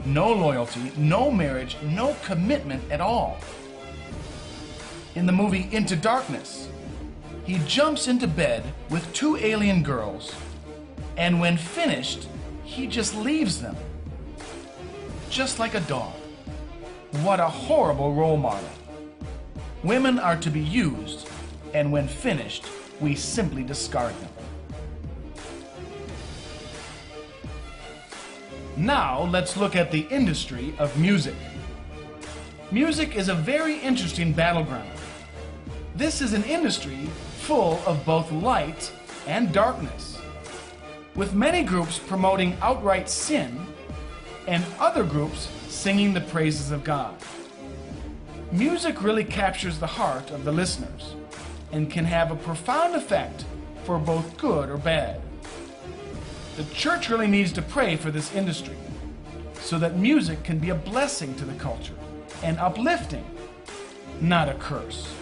No 0.07 0.33
loyalty, 0.33 0.93
no 0.97 1.31
marriage, 1.31 1.77
no 1.83 2.17
commitment 2.25 2.83
at 2.91 3.01
all. 3.01 3.39
In 5.15 5.27
the 5.27 5.33
movie 5.33 5.69
Into 5.73 5.97
Darkness, 5.97 6.69
he 7.45 7.59
jumps 7.67 8.09
into 8.09 8.27
bed 8.27 8.65
with 8.91 9.13
two 9.13 9.37
alien 9.37 9.83
girls, 9.83 10.35
and 11.17 11.41
when 11.41 11.57
finished, 11.57 12.29
he 12.65 12.87
just 12.87 13.15
leaves 13.15 13.61
them. 13.61 13.77
Just 15.35 15.59
like 15.59 15.75
a 15.75 15.81
dog. 15.81 16.13
What 17.25 17.41
a 17.41 17.49
horrible 17.49 18.15
role 18.15 18.37
model. 18.37 18.69
Women 19.83 20.21
are 20.21 20.37
to 20.37 20.49
be 20.49 20.61
used, 20.61 21.29
and 21.73 21.91
when 21.91 22.07
finished, 22.07 22.67
we 23.01 23.17
simply 23.17 23.65
discard 23.65 24.15
them. 24.21 24.31
Now, 28.77 29.25
let's 29.25 29.57
look 29.57 29.75
at 29.75 29.91
the 29.91 30.03
industry 30.03 30.73
of 30.79 30.97
music. 30.97 31.35
Music 32.71 33.17
is 33.17 33.29
a 33.29 33.35
very 33.35 33.81
interesting 33.81 34.33
battleground. 34.33 34.89
This 35.97 36.21
is 36.21 36.33
an 36.33 36.45
industry 36.45 37.07
full 37.39 37.83
of 37.87 38.07
both 38.07 38.31
light 38.31 38.93
and 39.27 39.53
darkness, 39.53 40.17
with 41.17 41.35
many 41.35 41.65
groups 41.65 41.99
promoting 41.99 42.57
outright 42.63 43.11
sin 43.11 43.67
and 44.47 44.65
other 44.79 45.05
groups 45.05 45.49
singing 45.69 46.15
the 46.15 46.21
praises 46.21 46.71
of 46.71 46.85
God. 46.85 47.15
Music 48.53 49.03
really 49.03 49.25
captures 49.25 49.79
the 49.79 49.87
heart 49.87 50.31
of 50.31 50.45
the 50.45 50.53
listeners 50.53 51.15
and 51.73 51.91
can 51.91 52.05
have 52.05 52.31
a 52.31 52.37
profound 52.37 52.95
effect 52.95 53.45
for 53.85 53.99
both 53.99 54.37
good 54.37 54.71
or 54.71 54.79
bad. 54.79 55.21
The 56.57 56.65
church 56.75 57.09
really 57.09 57.27
needs 57.27 57.53
to 57.53 57.63
pray 57.63 57.97
for 57.97 58.11
this 58.11 58.35
industry 58.35 58.77
so 59.55 59.79
that 59.79 59.97
music 59.97 60.45
can 60.45 60.59
be 60.59 60.71
a 60.71 60.75
blessing 60.75 61.35
to 61.37 61.45
the 61.45 61.55
culture 61.55 61.95
and 62.43 62.59
uplifting, 62.59 63.25
not 64.21 64.49
a 64.49 64.55
curse. 64.55 65.13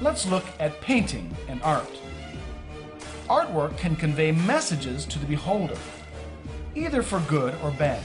Let's 0.00 0.26
look 0.26 0.44
at 0.60 0.80
painting 0.80 1.34
and 1.48 1.62
art. 1.62 1.88
Artwork 3.28 3.76
can 3.76 3.94
convey 3.94 4.32
messages 4.32 5.04
to 5.06 5.18
the 5.18 5.26
beholder, 5.26 5.76
either 6.74 7.02
for 7.02 7.20
good 7.20 7.54
or 7.62 7.70
bad. 7.70 8.02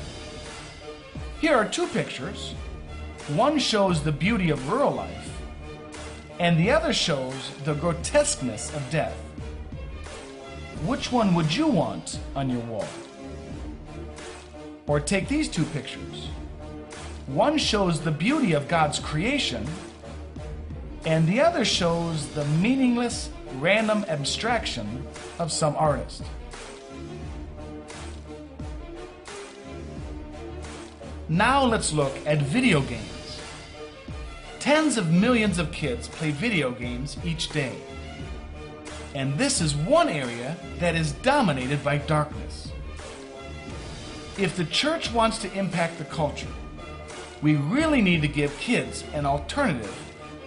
Here 1.39 1.55
are 1.55 1.65
two 1.65 1.87
pictures. 1.87 2.53
One 3.29 3.57
shows 3.57 4.03
the 4.03 4.11
beauty 4.11 4.49
of 4.49 4.69
rural 4.69 4.91
life, 4.91 5.41
and 6.39 6.59
the 6.59 6.71
other 6.71 6.91
shows 6.91 7.51
the 7.63 7.73
grotesqueness 7.73 8.73
of 8.75 8.89
death. 8.89 9.15
Which 10.85 11.11
one 11.11 11.33
would 11.35 11.55
you 11.55 11.67
want 11.67 12.19
on 12.35 12.49
your 12.49 12.59
wall? 12.61 12.87
Or 14.87 14.99
take 14.99 15.29
these 15.29 15.47
two 15.47 15.63
pictures. 15.65 16.27
One 17.27 17.57
shows 17.57 18.01
the 18.01 18.11
beauty 18.11 18.51
of 18.51 18.67
God's 18.67 18.99
creation, 18.99 19.65
and 21.05 21.25
the 21.25 21.39
other 21.39 21.63
shows 21.63 22.27
the 22.33 22.43
meaningless, 22.45 23.29
random 23.59 24.05
abstraction 24.07 25.05
of 25.39 25.51
some 25.51 25.75
artist. 25.75 26.23
Now 31.29 31.63
let's 31.63 31.93
look 31.93 32.15
at 32.25 32.39
video 32.39 32.81
games. 32.81 33.39
Tens 34.59 34.97
of 34.97 35.11
millions 35.11 35.59
of 35.59 35.71
kids 35.71 36.07
play 36.07 36.31
video 36.31 36.71
games 36.71 37.17
each 37.23 37.49
day. 37.49 37.75
And 39.15 39.37
this 39.37 39.61
is 39.61 39.75
one 39.75 40.09
area 40.09 40.57
that 40.79 40.95
is 40.95 41.11
dominated 41.11 41.83
by 41.83 41.97
darkness. 41.99 42.71
If 44.37 44.57
the 44.57 44.65
church 44.65 45.11
wants 45.11 45.37
to 45.39 45.53
impact 45.53 45.97
the 45.97 46.05
culture, 46.05 46.47
we 47.41 47.55
really 47.55 48.01
need 48.01 48.21
to 48.21 48.27
give 48.27 48.57
kids 48.57 49.03
an 49.13 49.25
alternative 49.25 49.95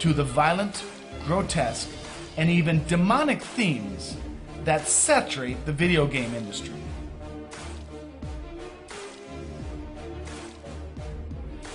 to 0.01 0.13
the 0.13 0.25
violent, 0.25 0.85
grotesque, 1.27 1.89
and 2.37 2.51
even 2.51 2.85
demonic 2.87 3.41
themes 3.41 4.17
that 4.65 4.87
saturate 4.89 5.65
the 5.65 5.73
video 5.73 6.07
game 6.07 6.35
industry. 6.35 6.75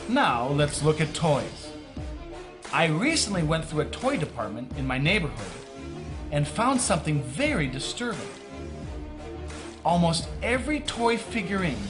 Now 0.10 0.48
let's 0.50 0.84
look 0.84 1.00
at 1.00 1.14
toys. 1.14 1.72
I 2.74 2.88
recently 2.88 3.44
went 3.44 3.66
through 3.66 3.82
a 3.82 3.86
toy 3.86 4.18
department 4.18 4.78
in 4.78 4.86
my 4.86 4.98
neighborhood 4.98 5.52
and 6.32 6.48
found 6.48 6.80
something 6.80 7.22
very 7.24 7.68
disturbing. 7.68 8.20
Almost 9.84 10.28
every 10.44 10.82
toy 10.82 11.18
figurine 11.18 11.82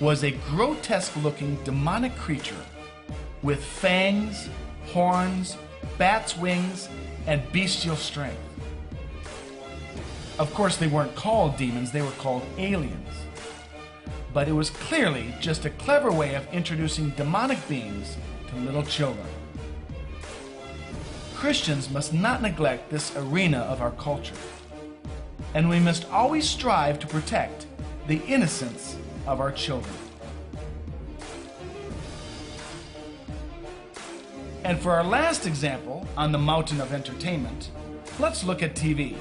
was 0.00 0.24
a 0.24 0.30
grotesque 0.30 1.14
looking 1.16 1.56
demonic 1.64 2.16
creature 2.16 2.64
with 3.42 3.62
fangs, 3.62 4.48
horns, 4.92 5.56
bat's 5.98 6.36
wings, 6.36 6.88
and 7.26 7.40
bestial 7.52 7.96
strength. 7.96 8.38
Of 10.38 10.52
course, 10.54 10.76
they 10.76 10.86
weren't 10.86 11.14
called 11.14 11.56
demons, 11.56 11.92
they 11.92 12.02
were 12.02 12.10
called 12.12 12.42
aliens. 12.58 13.08
But 14.32 14.48
it 14.48 14.52
was 14.52 14.70
clearly 14.70 15.34
just 15.40 15.64
a 15.64 15.70
clever 15.70 16.10
way 16.10 16.34
of 16.34 16.52
introducing 16.52 17.10
demonic 17.10 17.66
beings 17.68 18.16
to 18.48 18.56
little 18.56 18.82
children. 18.82 19.26
Christians 21.34 21.90
must 21.90 22.14
not 22.14 22.40
neglect 22.40 22.90
this 22.90 23.14
arena 23.16 23.58
of 23.58 23.82
our 23.82 23.90
culture, 23.92 24.34
and 25.54 25.68
we 25.68 25.80
must 25.80 26.08
always 26.10 26.48
strive 26.48 26.98
to 27.00 27.06
protect 27.06 27.66
the 28.06 28.22
innocence 28.26 28.96
of 29.26 29.40
our 29.40 29.52
children. 29.52 29.94
And 34.64 34.80
for 34.80 34.92
our 34.92 35.02
last 35.02 35.46
example 35.46 36.06
on 36.16 36.30
the 36.30 36.38
mountain 36.38 36.80
of 36.80 36.92
entertainment, 36.92 37.70
let's 38.20 38.44
look 38.44 38.62
at 38.62 38.76
TV. 38.76 39.16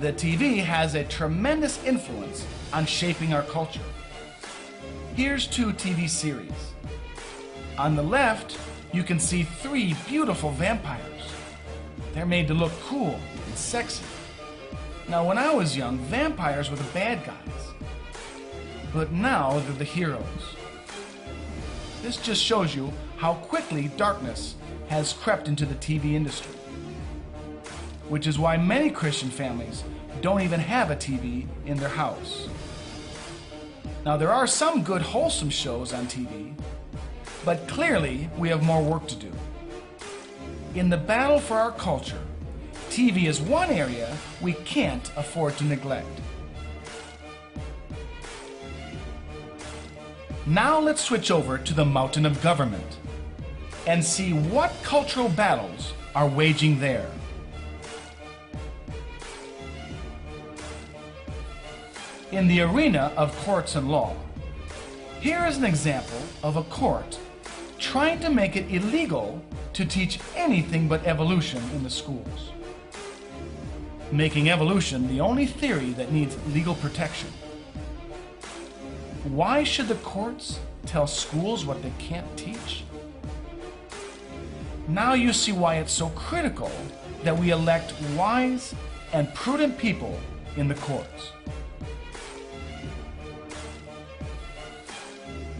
The 0.00 0.12
TV 0.12 0.62
has 0.62 0.94
a 0.94 1.04
tremendous 1.04 1.82
influence 1.84 2.46
on 2.72 2.84
shaping 2.84 3.32
our 3.32 3.42
culture. 3.42 3.80
Here's 5.14 5.46
two 5.46 5.72
TV 5.72 6.08
series. 6.08 6.74
On 7.78 7.96
the 7.96 8.02
left, 8.02 8.58
you 8.92 9.02
can 9.02 9.18
see 9.18 9.44
three 9.44 9.94
beautiful 10.06 10.50
vampires. 10.50 11.32
They're 12.12 12.26
made 12.26 12.48
to 12.48 12.54
look 12.54 12.72
cool 12.82 13.18
and 13.46 13.56
sexy. 13.56 14.04
Now, 15.08 15.26
when 15.26 15.38
I 15.38 15.54
was 15.54 15.74
young, 15.76 15.96
vampires 15.98 16.70
were 16.70 16.76
the 16.76 16.92
bad 16.92 17.24
guys. 17.24 17.72
But 18.92 19.12
now 19.12 19.58
they're 19.60 19.72
the 19.72 19.84
heroes. 19.84 20.56
This 22.02 22.16
just 22.16 22.42
shows 22.42 22.74
you 22.74 22.92
how 23.16 23.34
quickly 23.34 23.88
darkness 23.96 24.56
has 24.88 25.12
crept 25.12 25.46
into 25.46 25.64
the 25.64 25.76
TV 25.76 26.14
industry. 26.14 26.56
Which 28.08 28.26
is 28.26 28.40
why 28.40 28.56
many 28.56 28.90
Christian 28.90 29.30
families 29.30 29.84
don't 30.20 30.42
even 30.42 30.58
have 30.58 30.90
a 30.90 30.96
TV 30.96 31.46
in 31.64 31.76
their 31.76 31.88
house. 31.88 32.48
Now, 34.04 34.16
there 34.16 34.32
are 34.32 34.48
some 34.48 34.82
good, 34.82 35.00
wholesome 35.00 35.48
shows 35.48 35.92
on 35.92 36.06
TV, 36.06 36.54
but 37.44 37.68
clearly 37.68 38.28
we 38.36 38.48
have 38.48 38.64
more 38.64 38.82
work 38.82 39.06
to 39.06 39.14
do. 39.14 39.30
In 40.74 40.90
the 40.90 40.96
battle 40.96 41.38
for 41.38 41.56
our 41.56 41.70
culture, 41.70 42.20
TV 42.90 43.28
is 43.28 43.40
one 43.40 43.70
area 43.70 44.16
we 44.40 44.54
can't 44.54 45.12
afford 45.16 45.56
to 45.58 45.64
neglect. 45.64 46.20
Now 50.46 50.80
let's 50.80 51.00
switch 51.00 51.30
over 51.30 51.56
to 51.56 51.72
the 51.72 51.84
mountain 51.84 52.26
of 52.26 52.42
government 52.42 52.98
and 53.86 54.04
see 54.04 54.32
what 54.32 54.72
cultural 54.82 55.28
battles 55.28 55.92
are 56.16 56.26
waging 56.26 56.80
there. 56.80 57.08
In 62.32 62.48
the 62.48 62.60
arena 62.62 63.12
of 63.16 63.36
courts 63.44 63.76
and 63.76 63.88
law, 63.88 64.16
here 65.20 65.46
is 65.46 65.58
an 65.58 65.64
example 65.64 66.20
of 66.42 66.56
a 66.56 66.64
court 66.64 67.20
trying 67.78 68.18
to 68.18 68.28
make 68.28 68.56
it 68.56 68.68
illegal 68.68 69.40
to 69.74 69.84
teach 69.84 70.18
anything 70.34 70.88
but 70.88 71.06
evolution 71.06 71.62
in 71.72 71.84
the 71.84 71.90
schools, 71.90 72.50
making 74.10 74.50
evolution 74.50 75.06
the 75.06 75.20
only 75.20 75.46
theory 75.46 75.90
that 75.90 76.10
needs 76.10 76.36
legal 76.48 76.74
protection. 76.74 77.28
Why 79.24 79.62
should 79.62 79.86
the 79.86 79.94
courts 79.96 80.58
tell 80.84 81.06
schools 81.06 81.64
what 81.64 81.80
they 81.80 81.92
can't 81.98 82.36
teach? 82.36 82.82
Now 84.88 85.14
you 85.14 85.32
see 85.32 85.52
why 85.52 85.76
it's 85.76 85.92
so 85.92 86.08
critical 86.10 86.72
that 87.22 87.38
we 87.38 87.50
elect 87.50 87.94
wise 88.16 88.74
and 89.12 89.32
prudent 89.32 89.78
people 89.78 90.18
in 90.56 90.66
the 90.66 90.74
courts. 90.74 91.30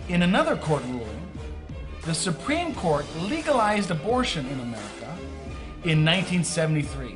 In 0.09 0.23
another 0.23 0.57
court 0.57 0.83
ruling, 0.89 1.29
the 2.05 2.15
Supreme 2.15 2.75
Court 2.75 3.07
legalized 3.17 3.93
abortion 3.93 4.45
in 4.47 4.59
America 4.59 5.17
in 5.85 6.05
1973. 6.05 7.15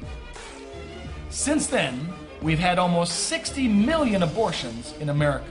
Since 1.29 1.67
then, 1.67 2.09
we've 2.41 2.61
had 2.61 2.79
almost 2.79 3.25
60 3.25 3.67
million 3.67 4.23
abortions 4.23 4.95
in 5.01 5.09
America. 5.09 5.45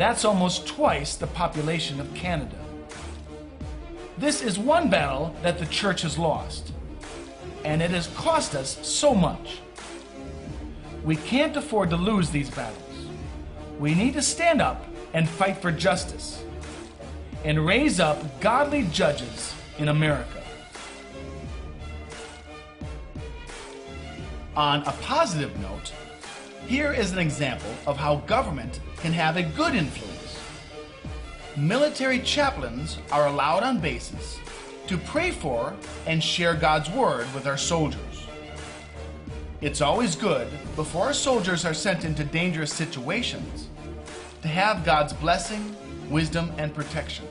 That's 0.00 0.24
almost 0.24 0.66
twice 0.66 1.14
the 1.16 1.26
population 1.26 2.00
of 2.00 2.14
Canada. 2.14 2.56
This 4.16 4.40
is 4.40 4.58
one 4.58 4.88
battle 4.88 5.36
that 5.42 5.58
the 5.58 5.66
church 5.66 6.00
has 6.00 6.16
lost, 6.16 6.72
and 7.66 7.82
it 7.82 7.90
has 7.90 8.06
cost 8.16 8.54
us 8.54 8.78
so 8.80 9.14
much. 9.14 9.58
We 11.04 11.16
can't 11.16 11.54
afford 11.54 11.90
to 11.90 11.98
lose 11.98 12.30
these 12.30 12.48
battles. 12.48 13.08
We 13.78 13.94
need 13.94 14.14
to 14.14 14.22
stand 14.22 14.62
up 14.62 14.86
and 15.12 15.28
fight 15.28 15.60
for 15.60 15.70
justice 15.70 16.42
and 17.44 17.66
raise 17.66 18.00
up 18.00 18.40
godly 18.40 18.84
judges 18.84 19.52
in 19.76 19.88
America. 19.88 20.42
On 24.56 24.80
a 24.80 24.92
positive 25.02 25.54
note, 25.60 25.92
here 26.66 26.90
is 26.90 27.12
an 27.12 27.18
example 27.18 27.74
of 27.86 27.98
how 27.98 28.16
government 28.26 28.80
can 29.00 29.12
have 29.12 29.36
a 29.36 29.42
good 29.42 29.74
influence. 29.74 30.38
Military 31.56 32.20
chaplains 32.20 32.98
are 33.10 33.26
allowed 33.26 33.62
on 33.62 33.80
bases 33.80 34.38
to 34.86 34.98
pray 34.98 35.30
for 35.30 35.74
and 36.06 36.22
share 36.22 36.54
God's 36.54 36.90
word 36.90 37.32
with 37.34 37.46
our 37.46 37.56
soldiers. 37.56 38.26
It's 39.60 39.80
always 39.80 40.16
good, 40.16 40.48
before 40.74 41.06
our 41.06 41.12
soldiers 41.12 41.64
are 41.64 41.74
sent 41.74 42.04
into 42.04 42.24
dangerous 42.24 42.72
situations, 42.72 43.68
to 44.42 44.48
have 44.48 44.84
God's 44.84 45.12
blessing, 45.12 45.76
wisdom, 46.08 46.50
and 46.56 46.74
protection. 46.74 47.26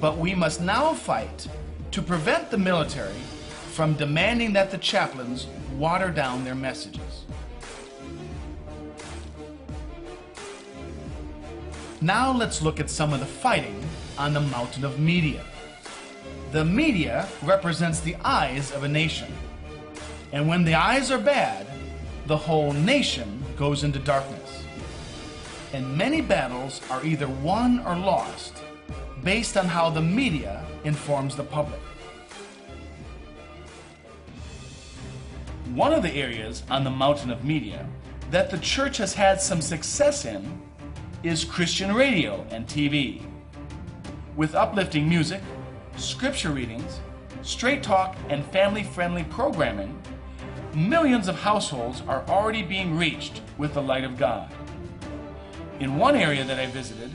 But 0.00 0.16
we 0.16 0.34
must 0.34 0.60
now 0.60 0.94
fight 0.94 1.46
to 1.90 2.00
prevent 2.00 2.50
the 2.50 2.58
military 2.58 3.20
from 3.72 3.94
demanding 3.94 4.52
that 4.54 4.70
the 4.70 4.78
chaplains 4.78 5.46
water 5.76 6.10
down 6.10 6.44
their 6.44 6.54
messages. 6.54 7.09
Now 12.02 12.32
let's 12.32 12.62
look 12.62 12.80
at 12.80 12.88
some 12.88 13.12
of 13.12 13.20
the 13.20 13.26
fighting 13.26 13.78
on 14.16 14.32
the 14.32 14.40
mountain 14.40 14.86
of 14.86 14.98
media. 14.98 15.44
The 16.50 16.64
media 16.64 17.28
represents 17.42 18.00
the 18.00 18.16
eyes 18.24 18.72
of 18.72 18.84
a 18.84 18.88
nation. 18.88 19.30
And 20.32 20.48
when 20.48 20.64
the 20.64 20.74
eyes 20.74 21.10
are 21.10 21.18
bad, 21.18 21.66
the 22.26 22.38
whole 22.38 22.72
nation 22.72 23.44
goes 23.58 23.84
into 23.84 23.98
darkness. 23.98 24.64
And 25.74 25.94
many 25.94 26.22
battles 26.22 26.80
are 26.90 27.04
either 27.04 27.28
won 27.28 27.80
or 27.80 27.94
lost 27.94 28.54
based 29.22 29.58
on 29.58 29.66
how 29.66 29.90
the 29.90 30.00
media 30.00 30.64
informs 30.84 31.36
the 31.36 31.44
public. 31.44 31.80
One 35.74 35.92
of 35.92 36.02
the 36.02 36.14
areas 36.14 36.62
on 36.70 36.82
the 36.82 36.90
mountain 36.90 37.30
of 37.30 37.44
media 37.44 37.86
that 38.30 38.50
the 38.50 38.58
church 38.58 38.96
has 38.96 39.12
had 39.12 39.38
some 39.38 39.60
success 39.60 40.24
in 40.24 40.62
is 41.22 41.44
Christian 41.44 41.94
radio 41.94 42.46
and 42.50 42.66
TV. 42.66 43.22
With 44.36 44.54
uplifting 44.54 45.06
music, 45.06 45.42
scripture 45.96 46.50
readings, 46.50 47.00
straight 47.42 47.82
talk, 47.82 48.16
and 48.30 48.42
family 48.46 48.82
friendly 48.82 49.24
programming, 49.24 50.00
millions 50.74 51.28
of 51.28 51.38
households 51.38 52.02
are 52.08 52.24
already 52.26 52.62
being 52.62 52.96
reached 52.96 53.42
with 53.58 53.74
the 53.74 53.82
light 53.82 54.04
of 54.04 54.16
God. 54.16 54.50
In 55.78 55.98
one 55.98 56.16
area 56.16 56.42
that 56.42 56.58
I 56.58 56.66
visited, 56.66 57.10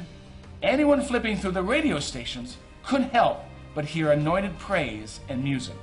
anyone 0.62 1.02
flipping 1.02 1.36
through 1.36 1.52
the 1.54 1.64
radio 1.64 2.00
stations 2.00 2.58
couldn't 2.84 3.10
help 3.10 3.40
but 3.74 3.86
hear 3.86 4.12
anointed 4.12 4.60
praise 4.60 5.20
and 5.30 5.44
music. 5.44 5.76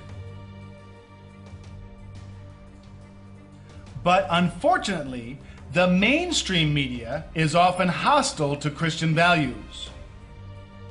But 4.04 4.28
unfortunately, 4.30 5.38
the 5.72 5.88
mainstream 5.88 6.74
media 6.74 7.24
is 7.34 7.54
often 7.54 7.88
hostile 7.88 8.56
to 8.56 8.70
Christian 8.70 9.14
values. 9.14 9.88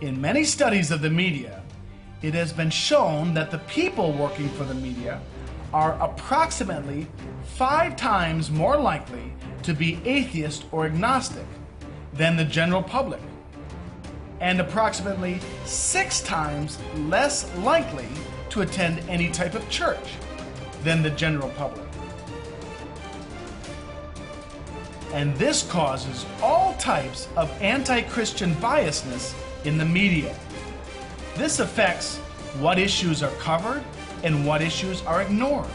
In 0.01 0.19
many 0.19 0.43
studies 0.43 0.89
of 0.89 1.01
the 1.01 1.09
media, 1.09 1.61
it 2.23 2.33
has 2.33 2.51
been 2.51 2.71
shown 2.71 3.35
that 3.35 3.51
the 3.51 3.59
people 3.59 4.11
working 4.11 4.49
for 4.49 4.63
the 4.63 4.73
media 4.73 5.21
are 5.71 6.01
approximately 6.01 7.07
five 7.43 7.95
times 7.95 8.49
more 8.49 8.75
likely 8.75 9.31
to 9.61 9.75
be 9.75 10.01
atheist 10.03 10.65
or 10.71 10.87
agnostic 10.87 11.45
than 12.13 12.35
the 12.35 12.45
general 12.45 12.81
public, 12.81 13.21
and 14.39 14.59
approximately 14.59 15.39
six 15.63 16.21
times 16.21 16.79
less 17.07 17.55
likely 17.57 18.07
to 18.49 18.61
attend 18.61 19.07
any 19.07 19.29
type 19.29 19.53
of 19.53 19.69
church 19.69 20.15
than 20.83 21.03
the 21.03 21.11
general 21.11 21.49
public. 21.49 21.90
And 25.13 25.36
this 25.36 25.63
causes 25.63 26.26
all 26.41 26.74
types 26.76 27.28
of 27.36 27.52
anti 27.62 28.02
Christian 28.02 28.56
biasness 28.56 29.34
in 29.65 29.78
the 29.78 29.86
media. 29.86 30.36
This 31.36 31.60
affects 31.60 32.17
what 32.60 32.80
issues 32.80 33.21
are 33.24 33.32
covered 33.32 33.84
and 34.24 34.45
what 34.45 34.62
issues 34.62 35.02
are 35.04 35.21
ignored, 35.21 35.69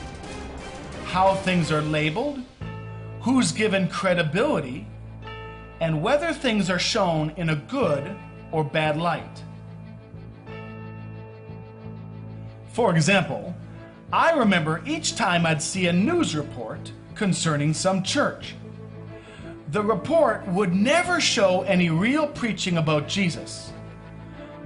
how 1.04 1.34
things 1.34 1.70
are 1.70 1.82
labeled, 1.82 2.40
who's 3.20 3.52
given 3.52 3.88
credibility, 3.88 4.86
and 5.80 6.02
whether 6.02 6.32
things 6.32 6.70
are 6.70 6.78
shown 6.78 7.30
in 7.36 7.50
a 7.50 7.56
good 7.56 8.14
or 8.52 8.64
bad 8.64 8.96
light. 8.96 9.42
For 12.72 12.94
example, 12.94 13.54
I 14.12 14.32
remember 14.32 14.82
each 14.86 15.16
time 15.16 15.44
I'd 15.44 15.62
see 15.62 15.88
a 15.88 15.92
news 15.92 16.36
report 16.36 16.92
concerning 17.14 17.74
some 17.74 18.02
church 18.02 18.54
the 19.68 19.82
report 19.82 20.46
would 20.48 20.74
never 20.74 21.20
show 21.20 21.62
any 21.62 21.90
real 21.90 22.28
preaching 22.28 22.78
about 22.78 23.08
Jesus, 23.08 23.72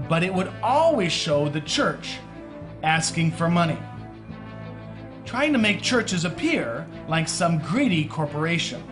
but 0.09 0.23
it 0.23 0.33
would 0.33 0.53
always 0.63 1.13
show 1.13 1.49
the 1.49 1.61
church 1.63 2.19
asking 2.83 3.31
for 3.33 3.49
money, 3.49 3.79
trying 5.25 5.53
to 5.53 5.59
make 5.59 5.81
churches 5.81 6.25
appear 6.25 6.87
like 7.09 7.29
some 7.29 7.59
greedy 7.61 8.05
corporation. 8.05 8.83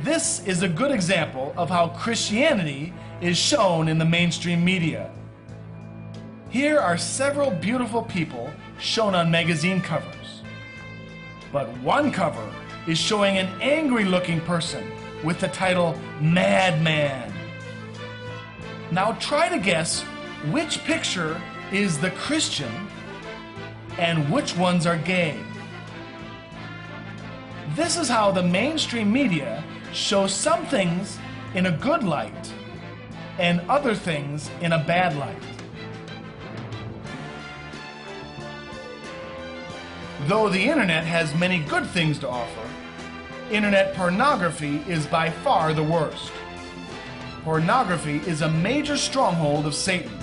This 0.00 0.46
is 0.46 0.62
a 0.62 0.68
good 0.68 0.90
example 0.90 1.54
of 1.56 1.68
how 1.68 1.88
Christianity 1.88 2.92
is 3.20 3.36
shown 3.36 3.88
in 3.88 3.98
the 3.98 4.04
mainstream 4.04 4.64
media. 4.64 5.10
Here 6.50 6.78
are 6.78 6.96
several 6.96 7.50
beautiful 7.50 8.02
people 8.02 8.50
shown 8.78 9.14
on 9.14 9.30
magazine 9.30 9.80
covers. 9.80 10.42
But 11.52 11.68
one 11.78 12.12
cover 12.12 12.52
is 12.86 12.98
showing 12.98 13.38
an 13.38 13.48
angry 13.60 14.04
looking 14.04 14.40
person 14.42 14.90
with 15.22 15.40
the 15.40 15.48
title 15.48 15.98
Madman. 16.20 17.32
Now 18.90 19.12
try 19.12 19.48
to 19.48 19.58
guess 19.58 20.02
which 20.50 20.84
picture 20.84 21.40
is 21.72 21.98
the 21.98 22.10
Christian 22.10 22.88
and 23.98 24.30
which 24.30 24.56
ones 24.56 24.86
are 24.86 24.98
gay. 24.98 25.38
This 27.74 27.96
is 27.96 28.08
how 28.08 28.30
the 28.30 28.42
mainstream 28.42 29.10
media 29.10 29.64
shows 29.92 30.32
some 30.32 30.66
things 30.66 31.18
in 31.54 31.66
a 31.66 31.72
good 31.72 32.02
light 32.02 32.52
and 33.38 33.60
other 33.62 33.94
things 33.94 34.50
in 34.60 34.72
a 34.72 34.84
bad 34.84 35.16
light. 35.16 35.42
Though 40.26 40.48
the 40.48 40.62
internet 40.62 41.04
has 41.04 41.34
many 41.34 41.60
good 41.60 41.86
things 41.86 42.18
to 42.20 42.28
offer, 42.28 42.63
internet 43.50 43.94
pornography 43.94 44.82
is 44.88 45.06
by 45.06 45.30
far 45.30 45.72
the 45.72 45.82
worst. 45.82 46.32
Pornography 47.42 48.16
is 48.26 48.42
a 48.42 48.50
major 48.50 48.96
stronghold 48.96 49.66
of 49.66 49.74
Satan, 49.74 50.18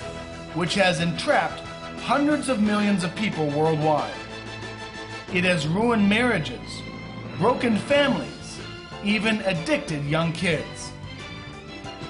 which 0.54 0.74
has 0.74 1.00
entrapped 1.00 1.60
hundreds 2.00 2.48
of 2.48 2.60
millions 2.60 3.04
of 3.04 3.14
people 3.14 3.46
worldwide. 3.50 4.12
It 5.32 5.44
has 5.44 5.66
ruined 5.66 6.08
marriages, 6.08 6.82
broken 7.38 7.76
families, 7.76 8.58
even 9.04 9.40
addicted 9.42 10.04
young 10.04 10.32
kids. 10.32 10.90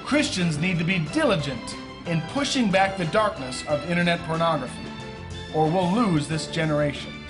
Christians 0.03 0.57
need 0.57 0.77
to 0.79 0.83
be 0.83 0.99
diligent 1.13 1.75
in 2.05 2.21
pushing 2.29 2.69
back 2.69 2.97
the 2.97 3.05
darkness 3.05 3.63
of 3.67 3.89
internet 3.89 4.19
pornography, 4.21 4.91
or 5.53 5.69
we'll 5.69 5.91
lose 5.91 6.27
this 6.27 6.47
generation. 6.47 7.22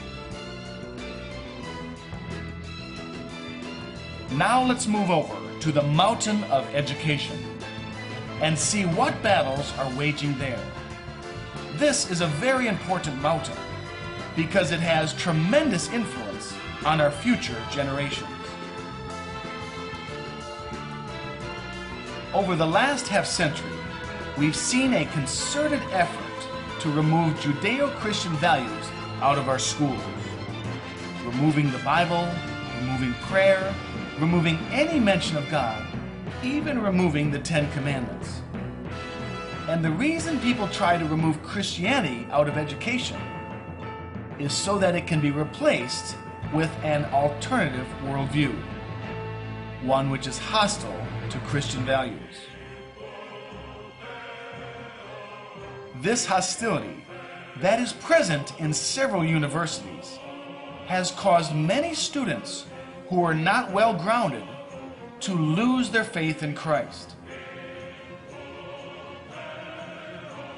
Now 4.35 4.63
let's 4.65 4.87
move 4.87 5.11
over 5.11 5.35
to 5.59 5.71
the 5.71 5.83
mountain 5.83 6.43
of 6.45 6.65
education 6.73 7.37
and 8.41 8.57
see 8.57 8.83
what 8.83 9.21
battles 9.21 9.71
are 9.77 9.95
waging 9.95 10.35
there. 10.39 10.59
This 11.75 12.09
is 12.09 12.21
a 12.21 12.27
very 12.27 12.67
important 12.67 13.21
mountain 13.21 13.55
because 14.35 14.71
it 14.71 14.79
has 14.79 15.13
tremendous 15.13 15.91
influence 15.91 16.51
on 16.83 16.99
our 16.99 17.11
future 17.11 17.61
generations. 17.69 18.27
Over 22.33 22.55
the 22.55 22.65
last 22.65 23.07
half 23.07 23.27
century, 23.27 23.69
we've 24.35 24.55
seen 24.55 24.95
a 24.95 25.05
concerted 25.05 25.81
effort 25.91 26.79
to 26.81 26.89
remove 26.89 27.39
Judeo 27.39 27.91
Christian 27.97 28.33
values 28.37 28.87
out 29.21 29.37
of 29.37 29.47
our 29.47 29.59
schools. 29.59 30.01
Removing 31.23 31.71
the 31.71 31.77
Bible, 31.79 32.27
removing 32.79 33.13
prayer, 33.25 33.73
removing 34.19 34.57
any 34.71 34.99
mention 34.99 35.37
of 35.37 35.49
God, 35.49 35.85
even 36.43 36.81
removing 36.81 37.31
the 37.31 37.39
Ten 37.39 37.71
Commandments. 37.71 38.41
And 39.67 39.83
the 39.83 39.91
reason 39.91 40.39
people 40.39 40.67
try 40.67 40.97
to 40.97 41.05
remove 41.05 41.41
Christianity 41.41 42.27
out 42.31 42.47
of 42.47 42.57
education 42.57 43.19
is 44.39 44.53
so 44.53 44.77
that 44.77 44.95
it 44.95 45.07
can 45.07 45.21
be 45.21 45.31
replaced 45.31 46.17
with 46.53 46.71
an 46.83 47.05
alternative 47.05 47.87
worldview, 48.03 48.53
one 49.83 50.09
which 50.09 50.27
is 50.27 50.37
hostile 50.37 51.05
to 51.29 51.39
Christian 51.39 51.83
values. 51.85 52.35
This 56.01 56.25
hostility, 56.25 57.05
that 57.61 57.79
is 57.79 57.93
present 57.93 58.59
in 58.59 58.73
several 58.73 59.23
universities, 59.23 60.19
has 60.85 61.11
caused 61.11 61.55
many 61.55 61.93
students 61.93 62.65
who 63.13 63.23
are 63.23 63.35
not 63.35 63.71
well 63.71 63.93
grounded 63.93 64.43
to 65.19 65.35
lose 65.35 65.91
their 65.91 66.03
faith 66.03 66.41
in 66.41 66.55
Christ. 66.55 67.13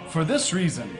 For 0.07 0.23
this 0.23 0.53
reason, 0.53 0.97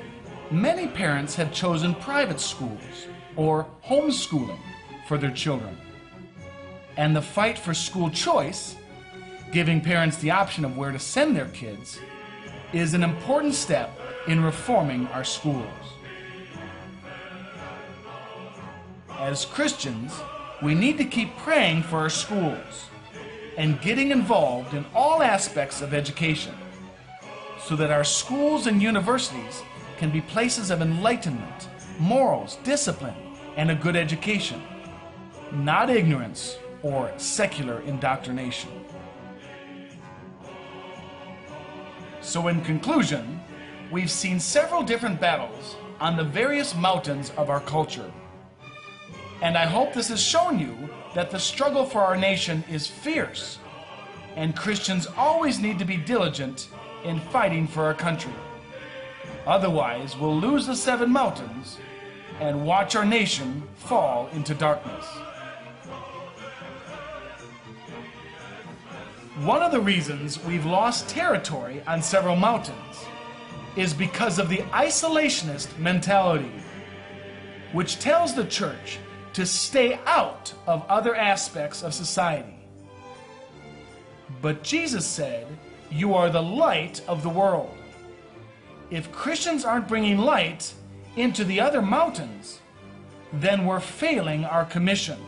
many 0.52 0.86
parents 0.86 1.34
have 1.36 1.54
chosen 1.54 1.96
private 1.96 2.42
schools 2.42 3.08
or 3.38 3.66
homeschooling 3.86 4.60
for 5.08 5.18
their 5.18 5.32
children. 5.32 5.78
And 6.98 7.16
the 7.16 7.22
fight 7.22 7.58
for 7.58 7.74
school 7.74 8.10
choice, 8.10 8.76
giving 9.54 9.80
parents 9.80 10.18
the 10.18 10.32
option 10.32 10.66
of 10.66 10.76
where 10.76 10.92
to 10.92 11.00
send 11.00 11.38
their 11.38 11.48
kids, 11.48 12.00
is 12.74 12.94
an 12.94 13.02
important 13.02 13.56
step 13.56 13.98
in 14.28 14.44
reforming 14.44 15.08
our 15.08 15.24
schools. 15.24 15.64
As 19.10 19.46
Christians, 19.46 20.12
we 20.66 20.74
need 20.74 20.98
to 20.98 21.06
keep 21.06 21.38
praying 21.38 21.84
for 21.84 22.00
our 22.00 22.10
schools 22.10 22.88
and 23.56 23.80
getting 23.82 24.10
involved 24.10 24.74
in 24.74 24.84
all 24.96 25.22
aspects 25.22 25.80
of 25.80 25.94
education 25.94 26.56
so 27.64 27.76
that 27.76 27.92
our 27.92 28.04
schools 28.04 28.66
and 28.66 28.82
universities 28.82 29.62
can 29.98 30.10
be 30.10 30.22
places 30.22 30.72
of 30.72 30.82
enlightenment, 30.82 31.70
morals, 32.00 32.58
discipline, 32.64 33.14
and 33.58 33.70
a 33.70 33.76
good 33.76 33.96
education, 33.96 34.60
not 35.52 35.92
ignorance 35.92 36.58
or 36.82 37.14
secular 37.18 37.82
indoctrination. 37.82 38.72
So, 42.22 42.48
in 42.48 42.62
conclusion, 42.62 43.40
we've 43.92 44.10
seen 44.10 44.40
several 44.40 44.82
different 44.82 45.22
battles 45.22 45.76
on 46.00 46.18
the 46.18 46.24
various 46.24 46.74
mountains 46.74 47.32
of 47.38 47.52
our 47.52 47.62
culture. 47.62 48.12
And 49.42 49.58
I 49.58 49.66
hope 49.66 49.94
this 49.94 50.10
has 50.10 50.22
shown 50.22 50.60
you 50.60 50.90
that 51.14 51.32
the 51.32 51.40
struggle 51.40 51.86
for 51.86 52.00
our 52.02 52.16
nation 52.16 52.64
is 52.70 52.88
fierce, 52.88 53.60
and 54.36 54.56
Christians 54.56 55.08
always 55.18 55.60
need 55.60 55.80
to 55.80 55.86
be 55.86 55.98
diligent 55.98 56.70
in 57.04 57.20
fighting 57.20 57.68
for 57.68 57.84
our 57.84 57.94
country. 57.94 58.34
Otherwise, 59.46 60.18
we'll 60.18 60.36
lose 60.36 60.66
the 60.66 60.76
seven 60.76 61.12
mountains 61.12 61.78
and 62.40 62.66
watch 62.66 62.96
our 62.96 63.06
nation 63.06 63.64
fall 63.76 64.28
into 64.34 64.54
darkness. 64.54 65.06
One 69.44 69.62
of 69.62 69.72
the 69.72 69.82
reasons 69.82 70.44
we've 70.44 70.66
lost 70.66 71.10
territory 71.10 71.84
on 71.86 72.02
several 72.02 72.36
mountains 72.36 73.06
is 73.76 73.94
because 73.94 74.40
of 74.40 74.48
the 74.50 74.60
isolationist 74.72 75.78
mentality, 75.78 76.52
which 77.74 78.00
tells 78.00 78.34
the 78.34 78.46
church 78.46 78.98
to 79.36 79.46
stay 79.46 80.00
out 80.06 80.54
of 80.66 80.86
other 80.88 81.14
aspects 81.14 81.84
of 81.84 81.94
society. 81.94 82.56
But 84.42 84.64
Jesus 84.64 85.06
said, 85.06 85.46
You 85.92 86.14
are 86.14 86.30
the 86.30 86.42
light 86.42 87.02
of 87.06 87.22
the 87.22 87.28
world. 87.28 87.76
If 88.90 89.12
Christians 89.12 89.66
aren't 89.66 89.90
bringing 89.90 90.20
light 90.20 90.74
into 91.18 91.44
the 91.44 91.60
other 91.60 91.82
mountains, 91.82 92.62
then 93.34 93.66
we're 93.66 93.82
failing 93.82 94.46
our 94.46 94.64
commission. 94.64 95.20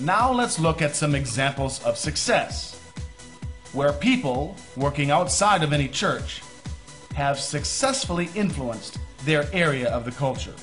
Now 0.00 0.32
let's 0.32 0.58
look 0.58 0.82
at 0.82 0.96
some 0.96 1.14
examples 1.14 1.80
of 1.84 1.96
success, 1.96 2.80
where 3.72 3.92
people 3.92 4.56
working 4.76 5.12
outside 5.12 5.62
of 5.62 5.72
any 5.72 5.86
church 5.86 6.42
have 7.14 7.38
successfully 7.38 8.28
influenced 8.34 8.98
their 9.24 9.48
area 9.52 9.88
of 9.90 10.04
the 10.04 10.10
culture. 10.12 10.54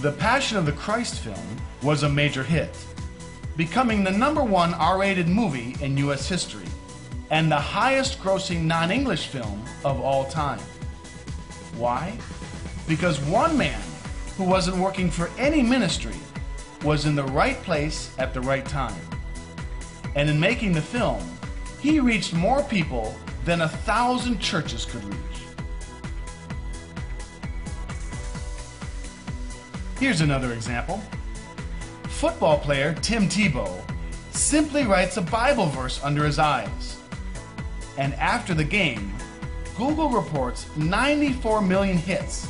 The 0.00 0.12
Passion 0.12 0.58
of 0.58 0.66
the 0.66 0.72
Christ 0.72 1.20
film 1.20 1.56
was 1.82 2.02
a 2.02 2.08
major 2.08 2.42
hit, 2.42 2.76
becoming 3.56 4.04
the 4.04 4.10
number 4.10 4.44
one 4.44 4.74
R 4.74 4.98
rated 4.98 5.28
movie 5.28 5.76
in 5.80 5.96
U.S. 5.98 6.28
history 6.28 6.66
and 7.30 7.50
the 7.50 7.56
highest 7.56 8.20
grossing 8.20 8.62
non 8.64 8.90
English 8.90 9.28
film 9.28 9.64
of 9.84 10.00
all 10.00 10.26
time. 10.26 10.60
Why? 11.76 12.16
Because 12.86 13.18
one 13.20 13.56
man 13.56 13.80
who 14.36 14.44
wasn't 14.44 14.76
working 14.76 15.10
for 15.10 15.30
any 15.38 15.62
ministry 15.62 16.16
was 16.84 17.06
in 17.06 17.14
the 17.14 17.24
right 17.24 17.60
place 17.62 18.14
at 18.18 18.34
the 18.34 18.40
right 18.40 18.66
time. 18.66 19.00
And 20.16 20.28
in 20.28 20.38
making 20.38 20.72
the 20.72 20.82
film, 20.82 21.22
he 21.80 21.98
reached 21.98 22.34
more 22.34 22.62
people 22.62 23.16
than 23.44 23.62
a 23.62 23.68
thousand 23.68 24.40
churches 24.40 24.84
could 24.84 25.04
reach. 25.04 25.18
Here's 29.98 30.20
another 30.20 30.52
example. 30.52 31.02
Football 32.04 32.58
player 32.58 32.94
Tim 32.94 33.28
Tebow 33.28 33.82
simply 34.30 34.84
writes 34.84 35.16
a 35.16 35.22
Bible 35.22 35.66
verse 35.66 36.02
under 36.02 36.24
his 36.24 36.38
eyes. 36.38 36.98
And 37.96 38.14
after 38.14 38.54
the 38.54 38.64
game, 38.64 39.14
Google 39.76 40.08
reports 40.08 40.66
94 40.76 41.62
million 41.62 41.96
hits 41.96 42.48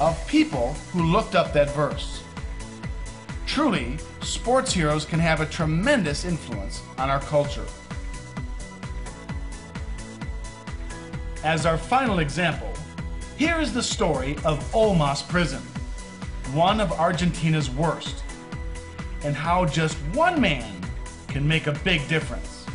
of 0.00 0.26
people 0.26 0.74
who 0.92 1.02
looked 1.02 1.34
up 1.34 1.52
that 1.52 1.70
verse. 1.74 2.22
Truly, 3.46 3.98
sports 4.20 4.72
heroes 4.72 5.04
can 5.04 5.18
have 5.18 5.40
a 5.40 5.46
tremendous 5.46 6.24
influence 6.24 6.82
on 6.96 7.10
our 7.10 7.20
culture. 7.20 7.64
As 11.48 11.64
our 11.64 11.78
final 11.78 12.18
example, 12.18 12.70
here 13.38 13.58
is 13.58 13.72
the 13.72 13.82
story 13.82 14.32
of 14.44 14.62
Olmos 14.72 15.26
Prison, 15.26 15.62
one 16.52 16.78
of 16.78 16.92
Argentina's 16.92 17.70
worst, 17.70 18.22
and 19.24 19.34
how 19.34 19.64
just 19.64 19.96
one 20.12 20.38
man 20.42 20.70
can 21.26 21.48
make 21.48 21.66
a 21.66 21.72
big 21.72 22.06
difference. 22.06 22.66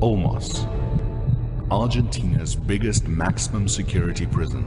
Olmos, 0.00 0.64
Argentina's 1.70 2.56
biggest 2.56 3.06
maximum 3.06 3.68
security 3.68 4.24
prison, 4.24 4.62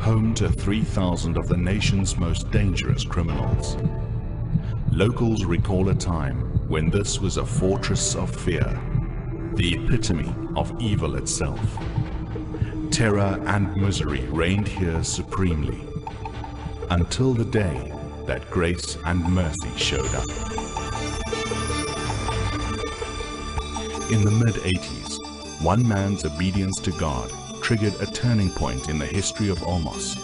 home 0.00 0.34
to 0.34 0.48
3,000 0.48 1.36
of 1.36 1.46
the 1.46 1.56
nation's 1.56 2.16
most 2.16 2.50
dangerous 2.50 3.04
criminals. 3.04 3.76
Locals 4.92 5.44
recall 5.44 5.88
a 5.88 5.94
time 5.94 6.38
when 6.68 6.90
this 6.90 7.20
was 7.20 7.36
a 7.36 7.46
fortress 7.46 8.14
of 8.14 8.34
fear, 8.34 8.80
the 9.54 9.74
epitome 9.74 10.34
of 10.56 10.74
evil 10.80 11.16
itself. 11.16 11.60
Terror 12.90 13.40
and 13.46 13.74
misery 13.76 14.22
reigned 14.26 14.68
here 14.68 15.02
supremely, 15.04 15.80
until 16.90 17.34
the 17.34 17.44
day 17.44 17.92
that 18.26 18.50
grace 18.50 18.96
and 19.04 19.22
mercy 19.24 19.70
showed 19.76 20.14
up. 20.14 20.26
In 24.10 24.24
the 24.24 24.30
mid-80s, 24.30 25.62
one 25.62 25.86
man's 25.86 26.24
obedience 26.24 26.80
to 26.80 26.92
God 26.92 27.30
triggered 27.60 27.94
a 28.00 28.06
turning 28.06 28.50
point 28.50 28.88
in 28.88 28.98
the 28.98 29.06
history 29.06 29.48
of 29.48 29.58
Olmos, 29.58 30.16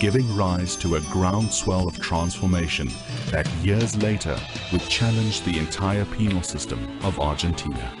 giving 0.00 0.34
rise 0.34 0.76
to 0.76 0.96
a 0.96 1.00
groundswell 1.12 1.86
of 1.86 2.00
transformation 2.00 2.88
that 3.30 3.46
years 3.62 3.94
later 4.02 4.34
would 4.72 4.80
challenge 4.88 5.42
the 5.42 5.58
entire 5.58 6.06
penal 6.06 6.42
system 6.42 6.80
of 7.04 7.20
Argentina. 7.20 7.92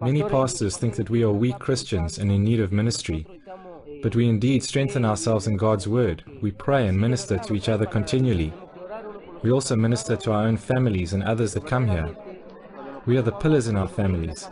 Many 0.00 0.24
pastors 0.24 0.76
think 0.76 0.96
that 0.96 1.08
we 1.08 1.22
are 1.22 1.30
weak 1.30 1.60
Christians 1.60 2.18
and 2.18 2.32
in 2.32 2.42
need 2.42 2.58
of 2.58 2.72
ministry. 2.72 3.24
But 4.02 4.16
we 4.16 4.28
indeed 4.28 4.64
strengthen 4.64 5.04
ourselves 5.04 5.46
in 5.46 5.56
God's 5.56 5.86
Word. 5.86 6.24
We 6.42 6.50
pray 6.50 6.88
and 6.88 7.00
minister 7.00 7.38
to 7.38 7.54
each 7.54 7.68
other 7.68 7.86
continually. 7.86 8.52
We 9.42 9.52
also 9.52 9.76
minister 9.76 10.16
to 10.16 10.32
our 10.32 10.48
own 10.48 10.56
families 10.56 11.12
and 11.12 11.22
others 11.22 11.54
that 11.54 11.68
come 11.68 11.86
here. 11.86 12.16
We 13.06 13.16
are 13.16 13.22
the 13.22 13.30
pillars 13.30 13.68
in 13.68 13.76
our 13.76 13.88
families. 13.88 14.48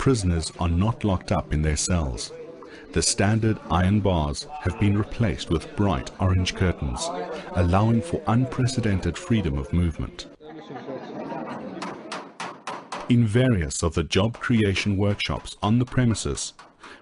Prisoners 0.00 0.50
are 0.58 0.70
not 0.70 1.04
locked 1.04 1.30
up 1.30 1.52
in 1.52 1.60
their 1.60 1.76
cells. 1.76 2.32
The 2.92 3.02
standard 3.02 3.58
iron 3.70 4.00
bars 4.00 4.46
have 4.62 4.80
been 4.80 4.96
replaced 4.96 5.50
with 5.50 5.76
bright 5.76 6.10
orange 6.18 6.54
curtains, 6.54 7.06
allowing 7.54 8.00
for 8.00 8.22
unprecedented 8.26 9.18
freedom 9.18 9.58
of 9.58 9.74
movement. 9.74 10.26
In 13.10 13.26
various 13.26 13.82
of 13.82 13.92
the 13.92 14.02
job 14.02 14.38
creation 14.38 14.96
workshops 14.96 15.58
on 15.62 15.78
the 15.78 15.84
premises, 15.84 16.54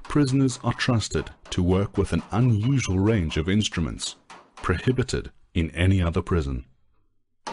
prisoners 0.03 0.59
are 0.65 0.75
trusted 0.75 1.31
to 1.51 1.63
work 1.63 1.97
with 1.97 2.13
an 2.13 2.25
unusual 2.33 2.99
range 2.99 3.37
of 3.37 3.49
instruments, 3.49 4.17
prohibited 4.57 5.31
in 5.55 5.71
any 5.71 6.03
other 6.03 6.21
prison. 6.21 6.65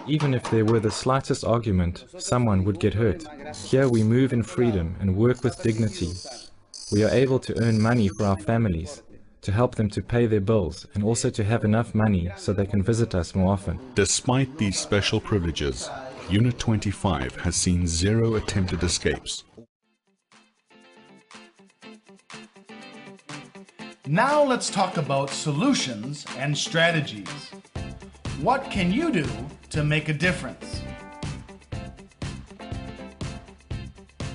Even 0.08 0.36
if 0.36 0.44
there 0.52 0.66
were 0.66 0.80
the 0.80 0.92
slightest 0.92 1.44
argument, 1.44 2.06
someone 2.20 2.64
would 2.64 2.80
get 2.80 2.94
hurt. 2.94 3.26
Here 3.56 3.90
we 3.90 4.04
move 4.04 4.34
in 4.34 4.44
freedom 4.44 4.96
and 5.00 5.16
work 5.16 5.44
with 5.44 5.62
dignity. 5.64 6.12
We 6.92 7.04
are 7.04 7.10
able 7.10 7.40
to 7.40 7.60
earn 7.64 7.82
money 7.82 8.10
for 8.10 8.26
our 8.26 8.38
families, 8.38 9.02
to 9.42 9.52
help 9.52 9.76
them 9.76 9.90
to 9.90 10.04
pay 10.04 10.28
their 10.28 10.42
bills, 10.42 10.86
and 10.94 11.04
also 11.04 11.32
to 11.32 11.44
have 11.44 11.64
enough 11.64 11.96
money 11.96 12.32
so 12.36 12.54
they 12.54 12.68
can 12.68 12.84
visit 12.84 13.16
us 13.16 13.34
more 13.34 13.52
often. 13.52 13.80
Despite 13.96 14.58
these 14.60 14.78
special 14.78 15.20
privileges, 15.20 15.90
Unit 16.30 16.60
25 16.60 17.38
has 17.38 17.56
seen 17.56 17.88
zero 17.88 18.36
attempted 18.36 18.84
escapes. 18.84 19.44
Now 24.08 24.44
let's 24.44 24.70
talk 24.70 24.98
about 24.98 25.32
solutions 25.32 26.28
and 26.38 26.56
strategies. 26.56 27.50
What 28.42 28.70
can 28.70 28.92
you 28.92 29.12
do 29.12 29.26
to 29.76 29.84
make 29.84 30.08
a 30.08 30.14
difference? 30.14 30.80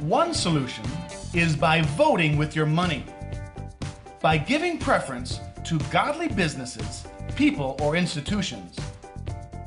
One 0.01 0.35
solution 0.35 0.85
is 1.33 1.57
by 1.57 1.81
voting 1.97 2.37
with 2.37 2.55
your 2.55 2.67
money. 2.67 3.03
By 4.21 4.37
giving 4.37 4.77
preference 4.77 5.41
to 5.65 5.79
godly 5.91 6.29
businesses, 6.29 7.07
people, 7.37 7.79
or 7.81 7.97
institutions, 7.97 8.77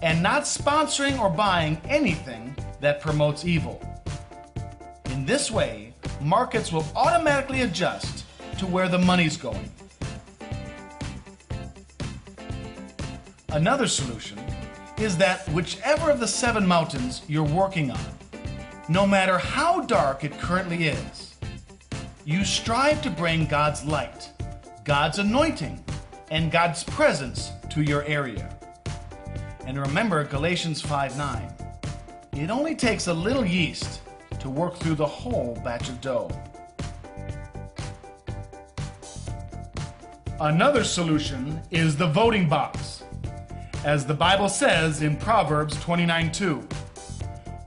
and 0.04 0.22
not 0.22 0.44
sponsoring 0.44 1.20
or 1.20 1.32
buying 1.32 1.82
anything 1.86 2.56
that 2.80 3.02
promotes 3.02 3.44
evil. 3.44 3.82
In 5.06 5.26
this 5.26 5.50
way, 5.50 5.96
markets 6.22 6.72
will 6.72 6.86
automatically 6.96 7.64
adjust 7.64 8.26
to 8.60 8.68
where 8.68 8.88
the 8.88 9.00
money's 9.00 9.38
going. 9.38 9.72
Another 13.50 13.88
solution 13.88 14.38
is 14.98 15.18
that 15.18 15.48
whichever 15.50 16.12
of 16.12 16.20
the 16.20 16.28
seven 16.28 16.66
mountains 16.66 17.22
you're 17.28 17.44
working 17.44 17.92
on, 17.92 18.00
no 18.90 19.08
matter 19.08 19.38
how 19.38 19.82
dark 19.82 20.24
it 20.24 20.38
currently 20.40 20.88
is, 20.88 21.36
you 22.26 22.46
strive 22.46 23.02
to 23.02 23.10
bring 23.10 23.46
God's 23.46 23.84
light, 23.86 24.30
God's 24.84 25.20
anointing, 25.20 25.84
and 26.32 26.52
God's 26.52 26.84
presence 26.84 27.52
to 27.70 27.82
your 27.82 28.04
area. 28.04 28.56
And 29.66 29.80
remember 29.80 30.24
Galatians 30.24 30.82
5 30.82 31.18
9. 31.18 31.54
It 32.34 32.50
only 32.50 32.76
takes 32.76 33.08
a 33.08 33.14
little 33.14 33.46
yeast 33.46 34.02
to 34.40 34.50
work 34.50 34.76
through 34.78 34.96
the 34.96 35.06
whole 35.06 35.60
batch 35.64 35.90
of 35.90 36.02
dough. 36.02 36.32
Another 40.40 40.84
solution 40.84 41.62
is 41.72 41.96
the 41.96 42.08
voting 42.08 42.50
box. 42.50 43.03
As 43.84 44.06
the 44.06 44.14
Bible 44.14 44.48
says 44.48 45.02
in 45.02 45.18
Proverbs 45.18 45.78
29 45.82 46.32
2, 46.32 46.68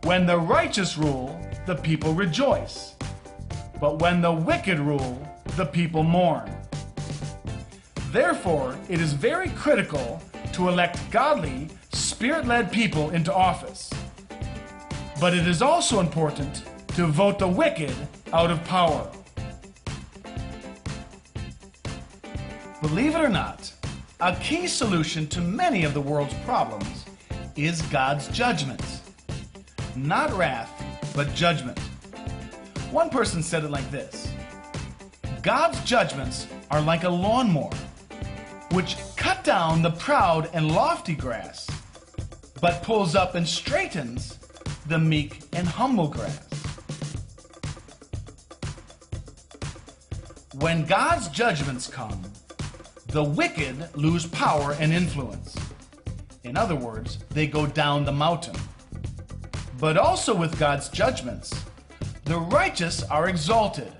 when 0.04 0.24
the 0.24 0.38
righteous 0.38 0.96
rule, 0.96 1.38
the 1.66 1.74
people 1.74 2.14
rejoice. 2.14 2.94
But 3.78 3.98
when 3.98 4.22
the 4.22 4.32
wicked 4.32 4.80
rule, 4.80 5.20
the 5.56 5.66
people 5.66 6.02
mourn. 6.02 6.50
Therefore, 8.12 8.78
it 8.88 8.98
is 8.98 9.12
very 9.12 9.50
critical 9.50 10.22
to 10.54 10.70
elect 10.70 10.98
godly, 11.10 11.68
spirit 11.92 12.46
led 12.46 12.72
people 12.72 13.10
into 13.10 13.34
office. 13.34 13.90
But 15.20 15.34
it 15.34 15.46
is 15.46 15.60
also 15.60 16.00
important 16.00 16.62
to 16.94 17.08
vote 17.08 17.38
the 17.38 17.48
wicked 17.48 17.94
out 18.32 18.50
of 18.50 18.64
power. 18.64 19.06
Believe 22.80 23.14
it 23.14 23.20
or 23.20 23.28
not, 23.28 23.70
a 24.20 24.34
key 24.36 24.66
solution 24.66 25.26
to 25.28 25.40
many 25.40 25.84
of 25.84 25.94
the 25.94 26.00
world's 26.00 26.34
problems 26.44 27.04
is 27.54 27.82
God's 27.82 28.28
judgments. 28.28 29.02
Not 29.94 30.32
wrath, 30.32 30.70
but 31.14 31.34
judgment. 31.34 31.78
One 32.90 33.10
person 33.10 33.42
said 33.42 33.64
it 33.64 33.70
like 33.70 33.90
this 33.90 34.32
God's 35.42 35.82
judgments 35.84 36.46
are 36.70 36.80
like 36.80 37.04
a 37.04 37.08
lawnmower, 37.08 37.74
which 38.72 38.96
cut 39.16 39.44
down 39.44 39.82
the 39.82 39.90
proud 39.92 40.48
and 40.52 40.72
lofty 40.72 41.14
grass 41.14 41.66
but 42.60 42.82
pulls 42.82 43.14
up 43.14 43.34
and 43.34 43.46
straightens 43.46 44.38
the 44.86 44.98
meek 44.98 45.42
and 45.52 45.66
humble 45.66 46.08
grass. 46.08 46.40
When 50.54 50.86
God's 50.86 51.28
judgments 51.28 51.86
come, 51.86 52.22
the 53.16 53.24
wicked 53.24 53.96
lose 53.96 54.26
power 54.26 54.76
and 54.78 54.92
influence. 54.92 55.56
In 56.44 56.54
other 56.54 56.76
words, 56.76 57.16
they 57.30 57.46
go 57.46 57.66
down 57.66 58.04
the 58.04 58.12
mountain. 58.12 58.54
But 59.80 59.96
also 59.96 60.34
with 60.34 60.58
God's 60.58 60.90
judgments, 60.90 61.64
the 62.26 62.38
righteous 62.38 63.02
are 63.04 63.30
exalted 63.30 63.90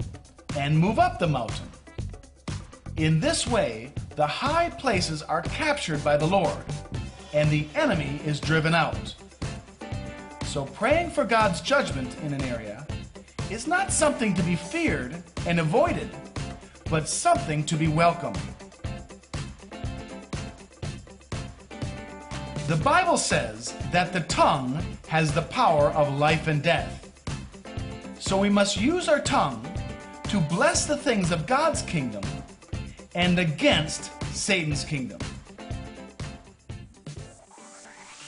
and 0.58 0.78
move 0.78 0.98
up 0.98 1.18
the 1.18 1.26
mountain. 1.26 1.66
In 2.98 3.18
this 3.18 3.46
way, 3.46 3.90
the 4.16 4.26
high 4.26 4.68
places 4.68 5.22
are 5.22 5.40
captured 5.40 6.04
by 6.04 6.18
the 6.18 6.26
Lord 6.26 6.66
and 7.32 7.48
the 7.48 7.66
enemy 7.74 8.20
is 8.26 8.38
driven 8.38 8.74
out. 8.74 9.14
So 10.44 10.66
praying 10.66 11.08
for 11.08 11.24
God's 11.24 11.62
judgment 11.62 12.14
in 12.22 12.34
an 12.34 12.42
area 12.42 12.86
is 13.50 13.66
not 13.66 13.94
something 13.94 14.34
to 14.34 14.42
be 14.42 14.56
feared 14.56 15.22
and 15.46 15.58
avoided, 15.58 16.10
but 16.90 17.08
something 17.08 17.64
to 17.64 17.76
be 17.76 17.88
welcomed. 17.88 18.38
The 22.66 22.74
Bible 22.82 23.16
says 23.16 23.74
that 23.92 24.12
the 24.12 24.22
tongue 24.22 24.82
has 25.06 25.32
the 25.32 25.42
power 25.42 25.90
of 25.90 26.18
life 26.18 26.48
and 26.48 26.60
death. 26.60 27.12
So 28.18 28.36
we 28.36 28.50
must 28.50 28.76
use 28.76 29.08
our 29.08 29.20
tongue 29.20 29.64
to 30.30 30.40
bless 30.40 30.84
the 30.84 30.96
things 30.96 31.30
of 31.30 31.46
God's 31.46 31.82
kingdom 31.82 32.24
and 33.14 33.38
against 33.38 34.10
Satan's 34.34 34.82
kingdom. 34.82 35.20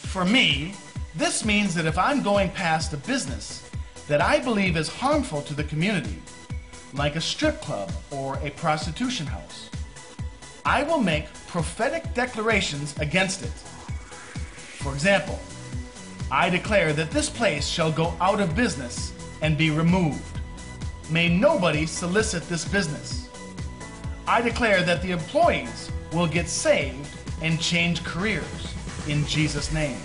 For 0.05 0.25
me, 0.25 0.73
this 1.17 1.45
means 1.45 1.75
that 1.75 1.87
if 1.87 1.99
I'm 1.99 2.23
going 2.23 2.51
past 2.51 2.93
a 2.93 2.97
business 2.99 3.69
that 4.07 4.21
I 4.21 4.39
believe 4.39 4.77
is 4.77 4.89
harmful 4.89 5.43
to 5.43 5.55
the 5.55 5.65
community, 5.65 6.23
like 6.95 7.17
a 7.17 7.21
strip 7.21 7.61
club 7.61 7.91
or 8.13 8.39
a 8.45 8.51
prostitution 8.51 9.27
house, 9.27 9.69
I 10.65 10.85
will 10.85 11.01
make 11.01 11.27
prophetic 11.49 12.15
declarations 12.15 12.97
against 12.99 13.43
it. 13.43 13.68
For 14.89 14.95
example, 14.95 15.39
I 16.31 16.49
declare 16.49 16.95
that 16.95 17.11
this 17.11 17.29
place 17.29 17.67
shall 17.69 17.93
go 17.93 18.15
out 18.23 18.41
of 18.41 18.57
business 18.57 19.13
and 19.43 19.59
be 19.59 19.69
removed. 19.69 20.41
May 21.11 21.29
nobody 21.29 21.85
solicit 21.85 22.49
this 22.49 22.65
business. 22.65 23.29
I 24.27 24.41
declare 24.41 24.83
that 24.85 25.03
the 25.03 25.11
employees 25.11 25.93
will 26.11 26.27
get 26.27 26.49
saved 26.49 27.07
and 27.43 27.61
change 27.61 28.03
careers 28.03 28.75
in 29.07 29.27
Jesus' 29.27 29.75
name. 29.75 30.01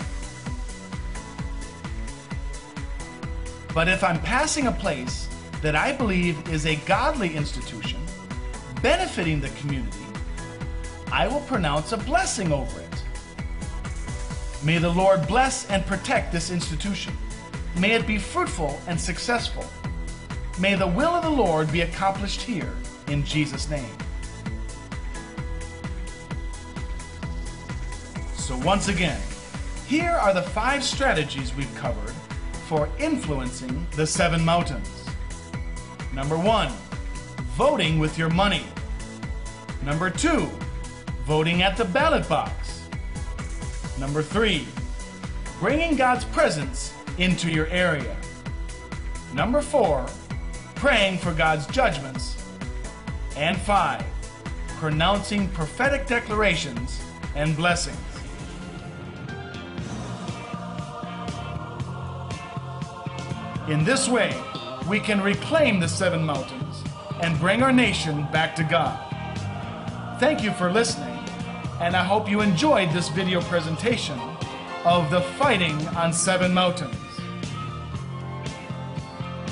But 3.72 3.88
if 3.88 4.04
I'm 4.04 4.20
passing 4.20 4.66
a 4.66 4.72
place 4.72 5.30
that 5.62 5.74
I 5.74 5.92
believe 5.92 6.46
is 6.50 6.66
a 6.66 6.76
godly 6.84 7.34
institution, 7.34 8.02
benefiting 8.82 9.40
the 9.40 9.48
community, 9.60 10.04
I 11.10 11.26
will 11.26 11.40
pronounce 11.40 11.92
a 11.92 11.96
blessing 11.96 12.52
over 12.52 12.80
it. 12.80 12.83
May 14.64 14.78
the 14.78 14.88
Lord 14.88 15.28
bless 15.28 15.68
and 15.68 15.84
protect 15.84 16.32
this 16.32 16.50
institution. 16.50 17.14
May 17.78 17.92
it 17.92 18.06
be 18.06 18.16
fruitful 18.16 18.80
and 18.86 18.98
successful. 18.98 19.66
May 20.58 20.74
the 20.74 20.86
will 20.86 21.10
of 21.10 21.22
the 21.22 21.30
Lord 21.30 21.70
be 21.70 21.82
accomplished 21.82 22.40
here 22.40 22.74
in 23.08 23.24
Jesus' 23.26 23.68
name. 23.68 23.94
So, 28.36 28.56
once 28.58 28.88
again, 28.88 29.20
here 29.86 30.12
are 30.12 30.32
the 30.32 30.42
five 30.42 30.82
strategies 30.82 31.54
we've 31.54 31.74
covered 31.74 32.14
for 32.66 32.88
influencing 32.98 33.86
the 33.96 34.06
seven 34.06 34.42
mountains. 34.42 35.04
Number 36.14 36.38
one, 36.38 36.72
voting 37.56 37.98
with 37.98 38.16
your 38.16 38.30
money. 38.30 38.64
Number 39.84 40.08
two, 40.08 40.48
voting 41.26 41.60
at 41.60 41.76
the 41.76 41.84
ballot 41.84 42.26
box. 42.30 42.63
Number 43.98 44.22
three, 44.22 44.66
bringing 45.60 45.96
God's 45.96 46.24
presence 46.26 46.92
into 47.18 47.50
your 47.50 47.66
area. 47.68 48.16
Number 49.32 49.60
four, 49.60 50.06
praying 50.74 51.18
for 51.18 51.32
God's 51.32 51.66
judgments. 51.68 52.36
And 53.36 53.56
five, 53.58 54.04
pronouncing 54.78 55.48
prophetic 55.48 56.06
declarations 56.06 57.00
and 57.34 57.56
blessings. 57.56 57.98
In 63.68 63.82
this 63.82 64.08
way, 64.08 64.36
we 64.88 65.00
can 65.00 65.22
reclaim 65.22 65.80
the 65.80 65.88
seven 65.88 66.24
mountains 66.24 66.82
and 67.22 67.38
bring 67.40 67.62
our 67.62 67.72
nation 67.72 68.26
back 68.30 68.54
to 68.56 68.62
God. 68.64 69.00
Thank 70.20 70.42
you 70.42 70.52
for 70.52 70.70
listening, 70.70 71.13
and 71.84 71.94
I 71.94 72.02
hope 72.02 72.30
you 72.30 72.40
enjoyed 72.40 72.90
this 72.92 73.10
video 73.10 73.42
presentation 73.42 74.18
of 74.86 75.10
the 75.10 75.20
fighting 75.20 75.76
on 75.88 76.14
seven 76.14 76.54
mountains. 76.54 76.96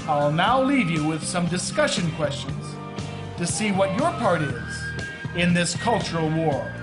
I'll 0.09 0.33
now 0.33 0.63
leave 0.63 0.89
you 0.89 1.05
with 1.07 1.23
some 1.23 1.47
discussion 1.49 2.11
questions 2.13 2.75
to 3.37 3.47
see 3.47 3.71
what 3.71 3.91
your 4.01 4.11
part 4.13 4.41
is 4.41 4.83
in 5.37 5.53
this 5.53 5.77
cultural 5.77 6.31
war. 6.31 6.82